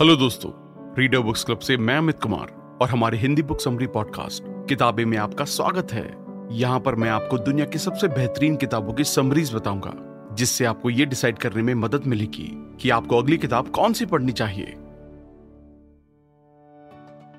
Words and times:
Hello 0.00 0.14
दोस्तों 0.16 0.50
reader 0.98 1.18
books 1.18 1.42
club 1.44 1.58
से 1.58 1.76
मैं 1.76 1.96
अमित 1.98 2.18
कुमार 2.22 2.78
और 2.82 2.88
हमारे 2.88 3.18
हिंदी 3.18 3.42
बुक 3.42 3.60
समरी 3.60 3.86
पॉडकास्ट 3.86 4.42
किताबें 4.68 5.04
में 5.04 5.16
आपका 5.18 5.44
स्वागत 5.44 5.92
है। 5.92 6.04
यहाँ 6.52 6.80
पर 6.80 6.94
मैं 6.94 7.08
आपको 7.10 7.38
दुनिया 7.38 7.66
की 7.66 7.78
सबसे 7.78 8.08
बेहतरीन 8.08 8.56
किताबों 8.56 8.92
की 8.92 9.04
समरीज 9.04 9.54
बताऊँगा, 9.54 9.92
जिससे 10.34 10.64
आपको 10.64 10.90
ये 10.90 11.06
डिसाइड 11.06 11.38
करने 11.38 11.62
में 11.62 11.74
मदद 11.74 12.06
मिलेगी 12.06 12.48
कि 12.80 12.90
आपको 12.90 13.18
अगली 13.18 13.38
किताब 13.38 13.68
कौन 13.68 13.92
सी 13.92 14.06
पढ़नी 14.06 14.32
चाहिए। 14.32 14.64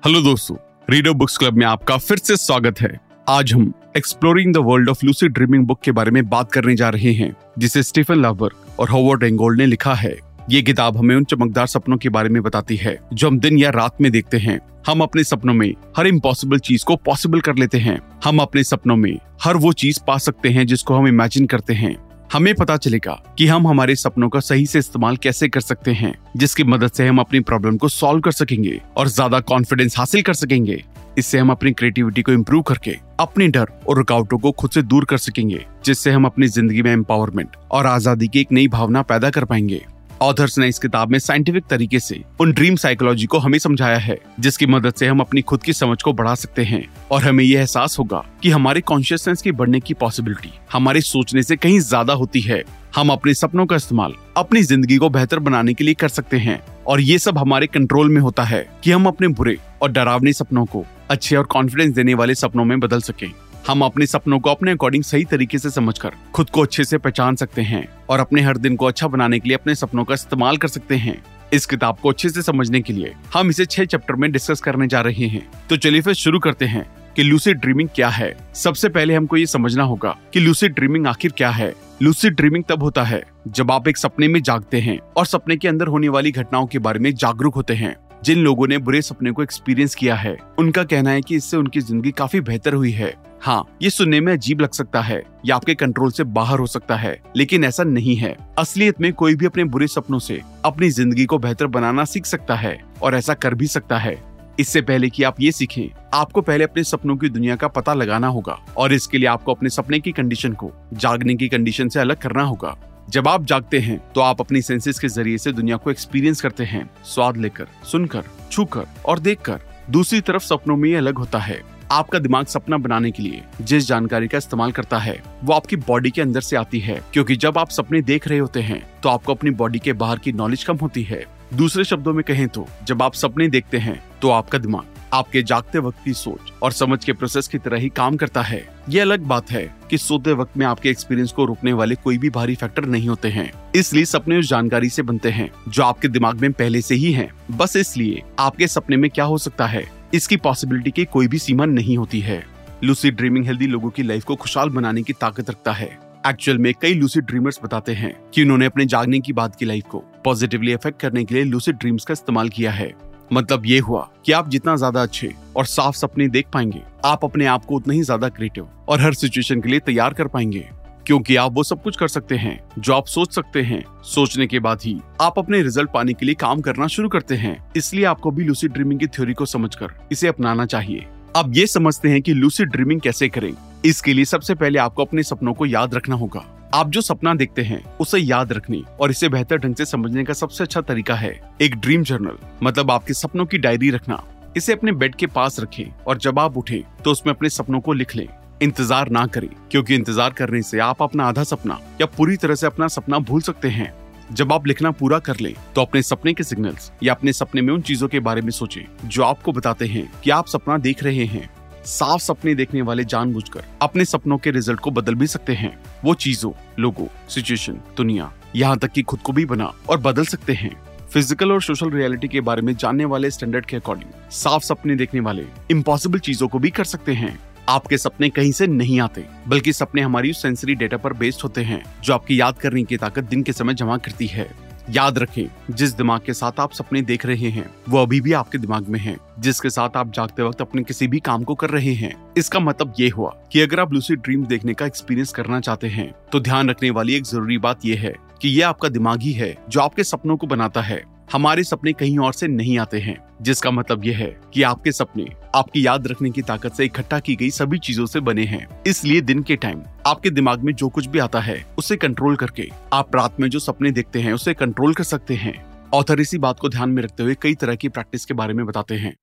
हेलो 0.04 0.22
दोस्तों 0.22 0.56
रीडर 0.90 1.12
बुक्स 1.12 1.38
क्लब 1.38 1.54
में 1.54 1.66
आपका 1.66 1.96
फिर 1.96 2.18
से 2.18 2.36
स्वागत 2.36 2.80
है। 2.80 2.98
आज 3.28 3.52
हम 3.52 3.72
exploring 3.96 4.54
the 4.54 4.56
world 4.56 4.88
of 4.88 5.06
lucid 5.06 5.28
dreaming 5.28 5.66
book 5.66 5.80
के 5.80 5.92
बारे 5.92 6.10
में 6.10 6.28
बात 6.28 6.52
करने 6.52 6.76
जा 6.76 6.88
रहे 6.88 7.12
हैं, 7.12 7.36
जिसे 7.58 7.82
स्टीफन 7.82 8.22
लावर 8.22 8.50
और 8.78 8.90
होवर्ड 8.90 9.22
रेंगोल्ड 9.22 9.58
ने 9.58 9.66
लिखा 9.66 9.94
है। 9.94 10.29
ये 10.50 10.60
किताब 10.62 10.96
हमें 10.96 11.14
उन 11.16 11.24
चमकदार 11.24 11.66
सपनों 11.66 11.96
के 11.96 12.08
बारे 12.08 12.28
में 12.28 12.42
बताती 12.42 12.76
है, 12.76 12.96
जो 13.12 13.28
हम 13.28 13.38
दिन 13.40 13.58
या 13.58 13.70
रात 13.70 14.00
में 14.00 14.10
देखते 14.12 14.38
हैं। 14.38 14.58
हम 14.86 15.00
अपने 15.00 15.24
सपनों 15.24 15.52
में 15.54 15.74
हर 15.96 16.06
इम्पॉसिबल 16.06 16.58
चीज़ 16.58 16.84
को 16.84 16.96
पॉसिबल 16.96 17.40
कर 17.40 17.56
लेते 17.56 17.78
हैं। 17.78 17.98
हम 18.24 18.38
अपने 18.38 18.64
सपनों 18.64 18.96
में 18.96 19.16
हर 19.42 19.56
वो 19.56 19.72
चीज़ 19.72 20.00
पा 20.06 20.16
सकते 20.18 20.48
हैं, 20.48 20.66
जिसको 20.66 20.94
हम 20.94 21.06
इमेजिन 21.08 21.46
करते 21.46 21.74
हैं। 21.74 21.94
हमें 22.32 22.54
पता 22.54 22.76
चलेगा 22.76 23.12
कि 23.38 23.46
हम 23.46 23.66
हमारे 23.66 23.94
सपनों 23.96 24.28
का 24.28 24.40
सही 24.40 24.66
से 24.66 24.78
इस्तेमाल 24.78 25.16
कैसे 25.16 25.48
कर 25.48 25.60
सकते 25.60 25.92
हैं, 25.92 26.14
जिसकी 26.36 26.64
मदद 26.64 26.90
से 26.90 27.06
हम 27.06 27.18
अपनी 27.18 27.40
प्रॉब्लम 27.40 27.76
को 27.76 27.88
सॉल्व 27.88 28.20
कर 28.20 28.32
सकेंगे 28.32 28.80
और 28.96 29.08
ज़्यादा 29.08 29.40
कॉन्फिडेंस 29.42 29.98
हासिल 29.98 30.22
कर 30.22 30.34
सकेंगे। 30.34 30.82
इससे 31.18 31.38
हम 31.38 31.50
अपनी 31.50 31.72
क्रिएटिविटी 31.72 32.22
को 32.22 32.32
इम्प्रूव 32.32 32.62
करके 32.62 32.96
अपने 33.20 33.48
डर 33.48 33.72
और 33.88 33.96
रुकावटों 33.96 34.38
को 34.38 34.52
खुद 34.52 34.70
से 34.70 34.82
दूर 34.82 35.04
कर 35.04 35.18
सकेंगे, 35.18 35.64
जिससे 35.84 36.10
हम 36.10 36.24
अपनी 36.24 36.46
ज़िंदगी 36.48 36.82
में 36.82 36.92
एम्पावरमेंट 36.92 37.56
और 37.70 37.86
आज़ादी 37.86 38.28
की 38.28 38.40
एक 38.40 38.52
नई 38.52 38.68
भावना 38.68 39.02
पैदा 39.04 39.30
कर 39.30 39.44
पाएँगे। 39.44 39.82
ऑथर्स 40.22 40.58
ने 40.58 40.66
इस 40.68 40.78
किताब 40.78 41.10
में 41.10 41.18
साइंटिफिक 41.18 41.64
तरीके 41.70 41.98
से 42.00 42.20
उन 42.40 42.52
ड्रीम 42.52 42.74
साइकोलॉजी 42.76 43.26
को 43.26 43.38
हमें 43.38 43.58
समझाया 43.58 43.98
है, 43.98 44.18
जिसकी 44.40 44.66
मदद 44.66 44.94
से 44.94 45.06
हम 45.06 45.20
अपनी 45.20 45.42
खुद 45.42 45.62
की 45.62 45.72
समझ 45.72 46.02
को 46.02 46.12
बढ़ा 46.12 46.34
सकते 46.34 46.64
हैं। 46.64 46.84
और 47.10 47.22
हमें 47.22 47.42
यह 47.44 47.60
एहसास 47.60 47.98
होगा 47.98 48.22
कि 48.42 48.50
हमारे 48.50 48.80
कॉन्शियसनेस 48.80 49.42
की 49.42 49.52
बढ़ने 49.52 49.80
की 49.80 49.94
पॉसिबिलिटी 49.94 50.52
हमारे 50.72 51.00
सोचने 51.00 51.42
से 51.42 51.56
कहीं 51.56 51.80
ज़्यादा 51.80 52.12
होती 52.12 52.40
है। 52.40 52.62
हम 52.96 53.10
अपने 53.10 53.34
सपनों 53.34 53.66
का 53.66 53.76
इस्तेमाल 53.76 54.14
अपनी 54.36 54.62
ज़िंदगी 54.62 54.96
को 54.96 55.08
बेहतर 55.08 55.38
बनाने 55.38 55.74
के 55.74 55.84
लिए 55.84 55.94
कर 55.94 56.08
सकते 56.08 56.38
हैं। 56.38 56.62
और 56.86 57.00
ये 57.00 57.18
सब 57.18 57.38
हमारे 57.38 57.66
कंट्रोल 57.66 58.08
में 58.08 58.20
होता 58.20 58.44
है 58.44 58.66
कि 58.84 58.90
हम 58.90 59.06
अपने 59.06 59.28
बुरे 59.28 59.58
और 59.82 59.92
डरावने 59.92 60.32
सपनों 60.32 60.64
को 60.64 60.84
अच्छे 61.10 61.36
और 61.36 61.44
कॉन्फिडेंस 61.46 61.94
देने 61.94 62.14
वाले 62.14 62.34
सपनों 62.34 62.64
में 62.64 62.78
बदल 62.80 63.00
सकें। 63.00 63.30
हम 63.66 63.82
अपने 63.84 64.06
सपनों 64.06 64.38
को 64.40 64.50
अपने 64.50 64.72
अकॉर्डिंग 64.72 65.02
सही 65.04 65.24
तरीके 65.24 65.58
से 65.58 65.70
समझकर, 65.70 66.12
खुद 66.34 66.50
को 66.50 66.62
अच्छे 66.62 66.84
से 66.84 66.98
पहचान 66.98 67.36
सकते 67.36 67.62
हैं 67.62 67.86
और 68.08 68.20
अपने 68.20 68.42
हर 68.42 68.56
दिन 68.56 68.76
को 68.76 68.86
अच्छा 68.86 69.08
बनाने 69.08 69.38
के 69.38 69.48
लिए 69.48 69.56
अपने 69.56 69.74
सपनों 69.74 70.04
का 70.04 70.14
इस्तेमाल 70.14 70.56
कर 70.56 70.68
सकते 70.68 70.96
हैं। 70.96 71.22
इस 71.52 71.66
किताब 71.66 71.98
को 72.02 72.08
अच्छे 72.08 72.28
से 72.28 72.42
समझने 72.42 72.80
के 72.80 72.92
लिए 72.92 73.12
हम 73.34 73.50
इसे 73.50 73.66
छह 73.66 73.84
चैप्टर 73.84 74.14
में 74.14 74.30
डिस्कस 74.32 74.60
करने 74.60 74.86
जा 74.86 75.00
रहे 75.00 75.26
हैं। 75.26 75.46
तो 75.70 75.76
चलिए 75.76 76.00
फिर 76.00 76.14
शुरू 76.14 76.38
करते 76.38 76.64
हैं 76.64 76.84
कि 77.16 77.22
लूसिड 77.22 77.58
ड्रीमिंग 77.58 77.88
क्या 77.94 78.08
है। 78.08 78.34
सबसे 78.54 78.88
पहले 78.88 79.14
हमको 79.14 79.36
ये 79.36 79.46
समझना 79.46 79.84
होगा 79.84 80.16
कि 80.32 80.40
लूसिड 80.40 80.74
ड्रीमिंग 80.74 81.06
आखिर 81.06 81.32
क्या 81.32 81.50
है। 81.50 81.72
लूसिड 82.02 82.34
ड्रीमिंग 82.34 82.64
तब 82.68 82.82
होता 82.82 83.04
है 83.04 83.22
जब 83.48 83.70
आप 83.70 83.88
एक 83.88 83.98
सपने 83.98 84.28
में 84.28 84.42
जागते 84.42 84.80
हैं 84.80 84.98
और 85.16 85.26
सपने 85.26 85.56
के 85.56 85.68
अंदर 85.68 85.86
होने 85.86 86.08
वाली 86.08 86.30
घटनाओं 86.30 86.66
के 86.66 86.78
बारे 86.78 86.98
में 86.98 87.14
जागरूक 87.14 87.54
होते 87.54 87.74
हैं। 87.74 87.94
जिन 88.24 88.38
लोगों 88.38 88.66
ने 88.66 88.78
बुरे 88.78 89.00
सपने 89.02 89.30
को 89.30 89.42
एक्सपीरियंस 89.42 89.94
किया 89.94 90.14
है, 90.14 90.36
उनका 90.58 90.82
कहना 90.84 91.10
है 91.10 91.20
कि 91.20 91.36
इससे 91.36 91.56
उनकी 91.56 91.80
ज़िंदगी 91.80 92.10
काफ़ी 92.10 92.40
बेहतर 92.40 92.74
हुई 92.74 92.90
है। 92.90 93.14
हाँ 93.42 93.64
ये 93.82 93.90
सुनने 93.90 94.20
में 94.20 94.32
अजीब 94.32 94.60
लग 94.60 94.70
सकता 94.70 95.00
है, 95.00 95.22
या 95.46 95.56
आपके 95.56 95.74
कंट्रोल 95.74 96.10
से 96.10 96.24
बाहर 96.24 96.58
हो 96.58 96.66
सकता 96.66 96.96
है, 96.96 97.16
लेकिन 97.36 97.64
ऐसा 97.64 97.84
नहीं 97.84 98.16
है। 98.16 98.36
असलियत 98.58 99.00
में 99.00 99.12
कोई 99.12 99.34
भी 99.34 99.46
अपने 99.46 99.64
बुरे 99.66 99.86
सपनों 99.86 100.18
से 100.18 100.40
अपनी 100.64 100.90
ज़िंदगी 100.90 101.24
को 101.24 101.38
बेहतर 101.38 101.66
बनाना 101.66 102.04
सीख 102.04 102.26
सकता 102.26 102.54
है, 102.54 102.78
और 103.02 103.14
ऐसा 103.14 103.34
कर 103.34 103.54
भी 103.54 103.66
सकता 103.66 103.98
है। 103.98 104.18
इससे 104.58 104.80
पहले 104.80 105.08
कि 105.08 105.22
आप 105.22 105.40
ये 105.40 105.52
सीखें, 105.52 105.88
आपको 106.14 106.40
पहले 106.40 106.64
अपने 106.64 106.84
सपनों 106.84 107.16
की 107.16 107.28
दुनिया 107.28 107.56
का 107.56 107.68
पता 107.68 107.94
लगाना 107.94 108.26
होगा, 108.26 108.58
और 108.76 108.92
इसके 108.92 109.18
लिए 109.18 109.28
आपको 109.28 109.54
अपने 109.54 109.68
सपने 109.68 110.00
की 110.00 110.12
कंडीशन 110.12 110.52
को, 110.52 110.72
जागने 110.92 111.34
की 111.34 111.48
कंडीशन 111.48 111.88
से 111.88 112.00
अलग 112.00 112.16
करना 112.16 112.42
होगा। 112.42 112.76
जब 113.08 113.28
आप 113.28 113.44
जागते 113.44 113.78
हैं 113.78 113.98
तो 114.14 114.20
आप 114.20 114.40
अपनी 114.40 114.62
सेंसेस 114.62 114.98
के 114.98 115.08
ज़रिए 115.08 115.38
से 115.38 115.52
दुनिया 115.52 115.76
को 115.76 115.90
एक्सपीरियंस 115.90 116.40
करते 116.40 116.64
हैं। 116.64 116.90
स्वाद 117.04 117.36
लेकर, 117.36 117.66
सुनकर, 117.84 118.24
छूकर 118.50 118.86
और 119.06 119.18
देखकर। 119.18 119.60
दूसरी 119.90 120.20
तरफ़ 120.20 120.42
सपनों 120.42 120.76
में 120.76 120.94
अलग 120.96 121.18
होता 121.18 121.38
है। 121.38 121.60
आपका 121.92 122.18
दिमाग 122.18 122.46
सपना 122.46 122.76
बनाने 122.76 123.10
के 123.10 123.22
लिए 123.22 123.42
जिस 123.60 123.86
जानकारी 123.86 124.28
का 124.28 124.38
इस्तेमाल 124.38 124.72
करता 124.72 124.98
है, 124.98 125.22
वो 125.44 125.52
आपकी 125.52 125.76
बॉडी 125.76 126.10
के 126.10 126.22
अंदर 126.22 126.40
से 126.40 126.56
आती 126.56 126.80
है। 126.80 127.00
क्योंकि 127.12 127.36
जब 127.36 127.58
आप 127.58 127.70
सपने 127.70 128.02
देख 128.02 128.28
रहे 128.28 128.38
होते 128.38 128.60
हैं 128.60 128.82
तो 129.02 129.08
आपको 129.08 129.34
अपनी 129.34 129.50
बॉडी 129.50 129.78
के 129.78 129.92
बाहर 129.92 130.18
की 130.18 130.32
नॉलेज 130.32 130.64
कम 130.64 130.76
होती 130.76 131.02
है। 131.02 131.24
दूसरे 131.54 131.84
शब्दों 131.84 132.12
में 132.12 132.24
कहें 132.24 132.48
तो 132.48 132.66
जब 132.84 133.02
आप 133.02 133.14
सपने 133.14 133.48
देखते 133.48 133.78
हैं 133.78 134.02
तो 134.22 134.30
आपका 134.30 134.58
दिमाग 134.58 134.99
आपके 135.12 135.42
जागते 135.42 135.78
वक्त 135.78 136.04
की 136.04 136.12
सोच 136.12 136.52
और 136.62 136.72
समझ 136.72 137.04
के 137.04 137.12
प्रोसेस 137.12 137.48
की 137.48 137.58
तरह 137.58 137.78
ही 137.78 137.88
काम 137.88 138.16
करता 138.16 138.42
है। 138.42 138.68
ये 138.88 139.00
अलग 139.00 139.20
बात 139.20 139.50
है 139.50 139.74
कि 139.90 139.98
सोते 139.98 140.32
वक्त 140.32 140.56
में 140.56 140.66
आपके 140.66 140.90
एक्सपीरियंस 140.90 141.32
को 141.32 141.44
रोकने 141.44 141.72
वाले 141.72 141.94
कोई 141.94 142.18
भी 142.18 142.30
भारी 142.30 142.54
फैक्टर 142.54 142.84
नहीं 142.84 143.08
होते 143.08 143.28
हैं। 143.28 143.52
इसलिए 143.74 144.04
सपने 144.04 144.38
उस 144.38 144.48
जानकारी 144.48 144.88
से 144.88 145.02
बनते 145.02 145.30
हैं, 145.30 145.50
जो 145.68 145.82
आपके 145.82 146.08
दिमाग 146.08 146.40
में 146.40 146.52
पहले 146.52 146.80
से 146.80 146.94
ही 146.94 147.12
है। 147.12 147.28
बस 147.50 147.76
इसलिए 147.76 148.22
आपके 148.38 148.66
सपने 148.66 148.96
में 148.96 149.10
क्या 149.10 149.24
हो 149.24 149.38
सकता 149.38 149.66
है? 149.66 149.84
इसकी 150.14 150.36
पॉसिबिलिटी 150.36 150.90
की 150.90 151.04
कोई 151.04 151.28
भी 151.28 151.38
सीमा 151.38 151.64
नहीं 151.64 151.96
होती 151.96 152.20
है। 152.20 152.44
लूसी 152.84 153.10
ड्रीमिंग 153.10 153.46
हेल्दी 153.46 153.66
लोगों 153.66 153.90
की 153.90 154.02
लाइफ 154.02 154.24
को 154.24 154.36
खुशहाल 154.36 154.68
बनाने 154.68 155.02
की 155.02 155.12
ताकत 155.12 155.50
रखता 155.50 155.72
है। 155.72 155.98
एक्चुअल 156.26 156.58
में 156.58 156.72
कई 156.82 156.94
लूसी 156.94 157.20
ड्रीमर्स 157.20 157.60
बताते 157.64 157.92
हैं 157.92 158.14
कि 158.34 158.42
उन्होंने 158.42 158.66
अपने 158.66 158.86
जागने 158.86 159.20
की 159.20 159.32
बात 159.32 159.56
की 159.56 159.64
लाइफ 159.64 159.84
को 159.84 159.98
पॉजिटिवली 160.24 160.72
इफ़ेक्ट 160.72 161.00
करने 161.00 161.24
के 161.24 161.34
लिए 161.34 161.44
लूसी 161.44 161.72
ड्रीम्स 161.72 162.04
का 162.04 162.12
इस्तेमाल 162.12 162.48
किया 162.48 162.70
है। 162.70 163.09
मतलब 163.32 163.66
ये 163.66 163.78
हुआ 163.78 164.08
कि 164.26 164.32
आप 164.32 164.48
जितना 164.48 164.74
ज़्यादा 164.76 165.02
अच्छे 165.02 165.32
और 165.56 165.66
साफ़ 165.66 165.96
सपने 165.96 166.28
देख 166.28 166.46
पाएँगे, 166.52 166.82
आप 167.04 167.24
अपने 167.24 167.46
आप 167.46 167.64
को 167.64 167.76
उतना 167.76 167.94
ही 167.94 168.02
ज़्यादा 168.02 168.28
क्रिएटिव 168.28 168.68
और 168.88 169.00
हर 169.00 169.14
सिचुएशन 169.14 169.60
के 169.60 169.68
लिए 169.68 169.80
तैयार 169.80 170.14
कर 170.14 170.28
पाएँगे। 170.28 170.68
क्योंकि 171.06 171.36
आप 171.36 171.52
वो 171.52 171.62
सब 171.62 171.82
कुछ 171.82 171.96
कर 171.96 172.08
सकते 172.08 172.36
हैं, 172.36 172.58
जो 172.78 172.92
आप 172.92 173.06
सोच 173.06 173.34
सकते 173.34 173.62
हैं। 173.62 173.82
सोचने 174.04 174.46
के 174.46 174.58
बाद 174.58 174.80
ही 174.84 174.98
आप 175.20 175.38
अपने 175.38 175.62
रिज़ल्ट 175.62 175.90
पाने 175.90 176.12
के 176.12 176.26
लिए 176.26 176.34
काम 176.34 176.60
करना 176.60 176.86
शुरू 176.86 177.08
करते 177.08 177.34
हैं। 177.34 177.56
इसलिए 177.76 178.04
आपको 178.04 178.30
भी 178.30 178.44
लूसी 178.44 178.68
ड्रीमिंग 178.68 179.00
की 179.00 179.06
थ्योरी 179.06 179.34
को 179.34 179.46
समझकर 179.46 179.94
इसे 180.12 180.28
अपनाना 180.28 180.66
चाहिए। 180.66 181.06
अब 181.36 181.56
ये 181.56 181.66
समझते 181.66 182.08
हैं 182.08 182.22
कि 182.22 182.34
लूसी 182.34 182.64
ड्रीमिंग 182.64 183.00
कैसे 183.00 183.28
करें। 183.28 183.52
इसके 183.84 184.14
लिए 184.14 184.24
सबसे 184.24 184.54
पहले 184.54 184.78
आपको 184.78 185.04
अपने 185.04 185.22
सपनों 185.22 185.54
को 185.54 185.66
याद 185.66 185.94
रखना 185.94 186.14
होगा। 186.14 186.44
आप 186.72 186.90
जो 186.90 187.00
सपना 187.00 187.32
देखते 187.34 187.62
हैं, 187.62 187.82
उसे 187.98 188.18
याद 188.18 188.52
रखने 188.52 188.82
और 189.00 189.10
इसे 189.10 189.28
बेहतर 189.28 189.58
ढंग 189.58 189.74
से 189.74 189.84
समझने 189.84 190.24
का 190.24 190.32
सबसे 190.32 190.64
अच्छा 190.64 190.80
तरीका 190.80 191.14
है 191.14 191.32
एक 191.62 191.74
ड्रीम 191.76 192.02
जर्नल 192.02 192.36
मतलब 192.62 192.90
आपके 192.90 193.14
सपनों 193.14 193.46
की 193.46 193.58
डायरी 193.58 193.90
रखना। 193.90 194.22
इसे 194.56 194.72
अपने 194.72 194.92
बेड 194.92 195.14
के 195.14 195.26
पास 195.28 195.60
रखें 195.60 195.84
और 196.06 196.18
जब 196.18 196.38
आप 196.38 196.56
उठे 196.58 196.82
तो 197.04 197.12
उसमें 197.12 197.32
अपने 197.34 197.48
सपनों 197.50 197.80
को 197.80 197.92
लिख 197.92 198.16
लें। 198.16 198.26
इंतज़ार 198.62 199.10
ना 199.10 199.26
करें, 199.26 199.48
क्योंकि 199.70 199.94
इंतज़ार 199.94 200.32
करने 200.32 200.62
से 200.62 200.78
आप 200.80 201.02
अपना 201.02 201.24
आधा 201.24 201.44
सपना 201.44 201.80
या 202.00 202.06
पूरी 202.08 202.36
तरह 202.36 202.54
से 202.54 202.66
अपना 202.66 202.88
सपना 202.88 203.18
भूल 203.20 203.40
सकते 203.42 203.68
हैं। 203.70 203.92
जब 204.30 204.52
आप 204.52 204.66
लिखना 204.66 204.90
पूरा 204.92 205.18
कर 205.18 205.40
लें 205.40 205.54
तो 205.74 205.82
अपने 205.82 206.02
सपने 206.02 206.32
के 206.34 206.42
सिग्नल्स 206.44 206.90
या 207.02 207.14
अपने 207.14 207.32
सपने 207.32 207.62
में 207.62 207.72
उन 207.74 207.80
चीज़ों 207.82 208.08
के 208.08 208.20
बारे 208.20 208.42
में 208.42 208.50
सोचें, 208.52 208.82
जो 209.04 209.22
आपको 209.24 209.52
बताते 209.52 209.86
हैं 209.86 210.10
कि 210.24 210.30
आप 210.30 210.46
सपना 210.48 210.78
देख 210.78 211.02
रहे 211.04 211.24
हैं। 211.26 211.48
साफ़ 211.86 212.20
सपने 212.22 212.54
देखने 212.54 212.82
वाले 212.82 213.04
जानबूझकर 213.04 213.64
अपने 213.82 214.04
सपनों 214.04 214.38
के 214.38 214.50
रिज़ल्ट 214.50 214.80
को 214.80 214.90
बदल 214.90 215.14
भी 215.14 215.26
सकते 215.26 215.52
हैं। 215.52 215.72
वो 216.04 216.14
चीज़ों, 216.14 216.52
लोगों 216.78 217.06
सिचुएशन 217.28 217.80
दुनिया, 217.96 218.30
यहाँ 218.56 218.78
तक 218.78 218.92
कि 218.92 219.02
खुद 219.02 219.20
को 219.20 219.32
भी 219.32 219.44
बना 219.44 219.72
और 219.88 219.98
बदल 219.98 220.24
सकते 220.24 220.52
हैं। 220.52 220.72
फ़िज़िकल 221.10 221.52
और 221.52 221.62
सोशल 221.62 221.90
रियलिटी 221.90 222.28
के 222.28 222.40
बारे 222.40 222.62
में 222.62 222.74
जानने 222.74 223.04
वाले 223.04 223.30
स्टैंडर्ड 223.30 223.66
के 223.66 223.76
अकॉर्डिंग 223.76 224.30
साफ़ 224.32 224.62
सपने 224.62 224.96
देखने 224.96 225.20
वाले 225.20 225.46
इम्पॉसिबल 225.70 226.18
चीज़ों 226.18 226.48
को 226.48 226.58
भी 226.58 226.70
कर 226.70 226.84
सकते 226.84 227.12
हैं। 227.12 227.38
आपके 227.68 227.98
सपने 227.98 228.28
कहीं 228.30 228.52
से 228.52 228.66
नहीं 228.66 229.00
आते, 229.00 229.24
बल्कि 229.48 229.72
सपने 229.72 230.02
हमारी 230.02 230.32
सेंसरी 230.32 230.74
डेटा 230.74 230.96
पर 230.96 231.12
बेस्ड 231.12 231.42
होते 231.42 231.62
हैं, 231.62 231.82
जो 232.02 232.14
आपकी 232.14 232.40
याद 232.40 232.58
करने 232.58 232.82
की 232.84 232.96
ताकत 232.96 233.24
दिन 233.24 233.42
के 233.42 233.52
समय 233.52 233.74
जमा 233.74 233.96
करती 233.96 234.26
है। 234.26 234.50
याद 234.90 235.18
रखें, 235.18 235.46
जिस 235.70 235.92
दिमाग 235.92 236.20
के 236.20 236.32
साथ 236.32 236.60
आप 236.60 236.72
सपने 236.72 237.02
देख 237.02 237.26
रहे 237.26 237.48
हैं, 237.50 237.68
वो 237.88 238.02
अभी 238.02 238.20
भी 238.20 238.32
आपके 238.32 238.58
दिमाग 238.58 238.88
में 238.88 238.98
है, 239.00 239.16
जिसके 239.38 239.70
साथ 239.70 239.96
आप 239.96 240.12
जागते 240.12 240.42
वक्त 240.42 240.60
अपने 240.60 240.82
किसी 240.82 241.08
भी 241.08 241.20
काम 241.20 241.44
को 241.44 241.54
कर 241.54 241.70
रहे 241.70 241.94
हैं। 241.94 242.14
इसका 242.38 242.60
मतलब 242.60 242.94
ये 243.00 243.08
हुआ 243.08 243.34
कि 243.52 243.60
अगर 243.60 243.80
आप 243.80 243.92
लूसी 243.92 244.16
ड्रीम 244.16 244.46
देखने 244.46 244.74
का 244.74 244.86
एक्सपीरियंस 244.86 245.32
करना 245.32 245.60
चाहते 245.60 245.88
हैं 245.88 246.10
तो 246.32 246.40
ध्यान 246.40 246.70
रखने 246.70 246.90
वाली 246.90 247.14
एक 247.14 247.24
ज़रूरी 247.24 247.58
बात 247.58 247.84
यह 247.84 248.00
है 248.00 248.14
कि 248.40 248.48
ये 248.48 248.62
आपका 248.62 248.88
दिमाग 248.88 249.22
ही 249.22 249.32
है, 249.32 249.56
जो 249.68 249.80
आपके 249.80 250.04
सपनों 250.04 250.36
को 250.36 250.46
बनाता 250.46 250.80
है। 250.80 251.02
हमारे 251.32 251.64
सपने 251.64 251.92
कहीं 251.92 252.18
और 252.18 252.32
से 252.32 252.48
नहीं 252.48 252.78
आते 252.78 252.98
हैं, 252.98 253.16
जिसका 253.42 253.70
मतलब 253.70 254.04
यह 254.04 254.18
है 254.18 254.40
कि 254.54 254.62
आपके 254.62 254.92
सपने, 254.92 255.26
आपकी 255.54 255.86
याद 255.86 256.06
रखने 256.06 256.30
की 256.30 256.42
ताकत 256.42 256.72
से 256.72 256.84
इकट्ठा 256.84 257.18
की 257.18 257.36
गई 257.36 257.50
सभी 257.50 257.78
चीज़ों 257.78 258.06
से 258.06 258.20
बने 258.20 258.44
हैं। 258.44 258.66
इसलिए 258.86 259.20
दिन 259.20 259.42
के 259.42 259.56
टाइम 259.56 259.82
आपके 260.06 260.30
दिमाग 260.30 260.60
में 260.60 260.74
जो 260.74 260.88
कुछ 260.88 261.06
भी 261.06 261.18
आता 261.18 261.40
है, 261.40 261.64
उसे 261.78 261.96
कंट्रोल 261.96 262.36
करके, 262.36 262.68
आप 262.92 263.16
रात 263.16 263.40
में 263.40 263.48
जो 263.48 263.58
सपने 263.58 263.90
देखते 263.90 264.20
हैं, 264.20 264.32
उसे 264.32 264.54
कंट्रोल 264.54 264.94
कर 264.94 265.04
सकते 265.04 265.34
हैं। 265.34 265.54
ऑथर 265.94 266.20
इसी 266.20 266.38
बात 266.38 266.60
को 266.60 266.68
ध्यान 266.68 266.90
में 266.90 267.02
रखते 267.02 267.22
हुए 267.22 267.36
कई 267.42 267.54
तरह 267.54 267.74
की 267.74 267.88
प्रैक्टिस 267.88 268.24
के 268.24 268.34
बारे 268.34 268.54
में 268.54 268.66
बताते 268.66 268.94
हैं। 268.94 269.14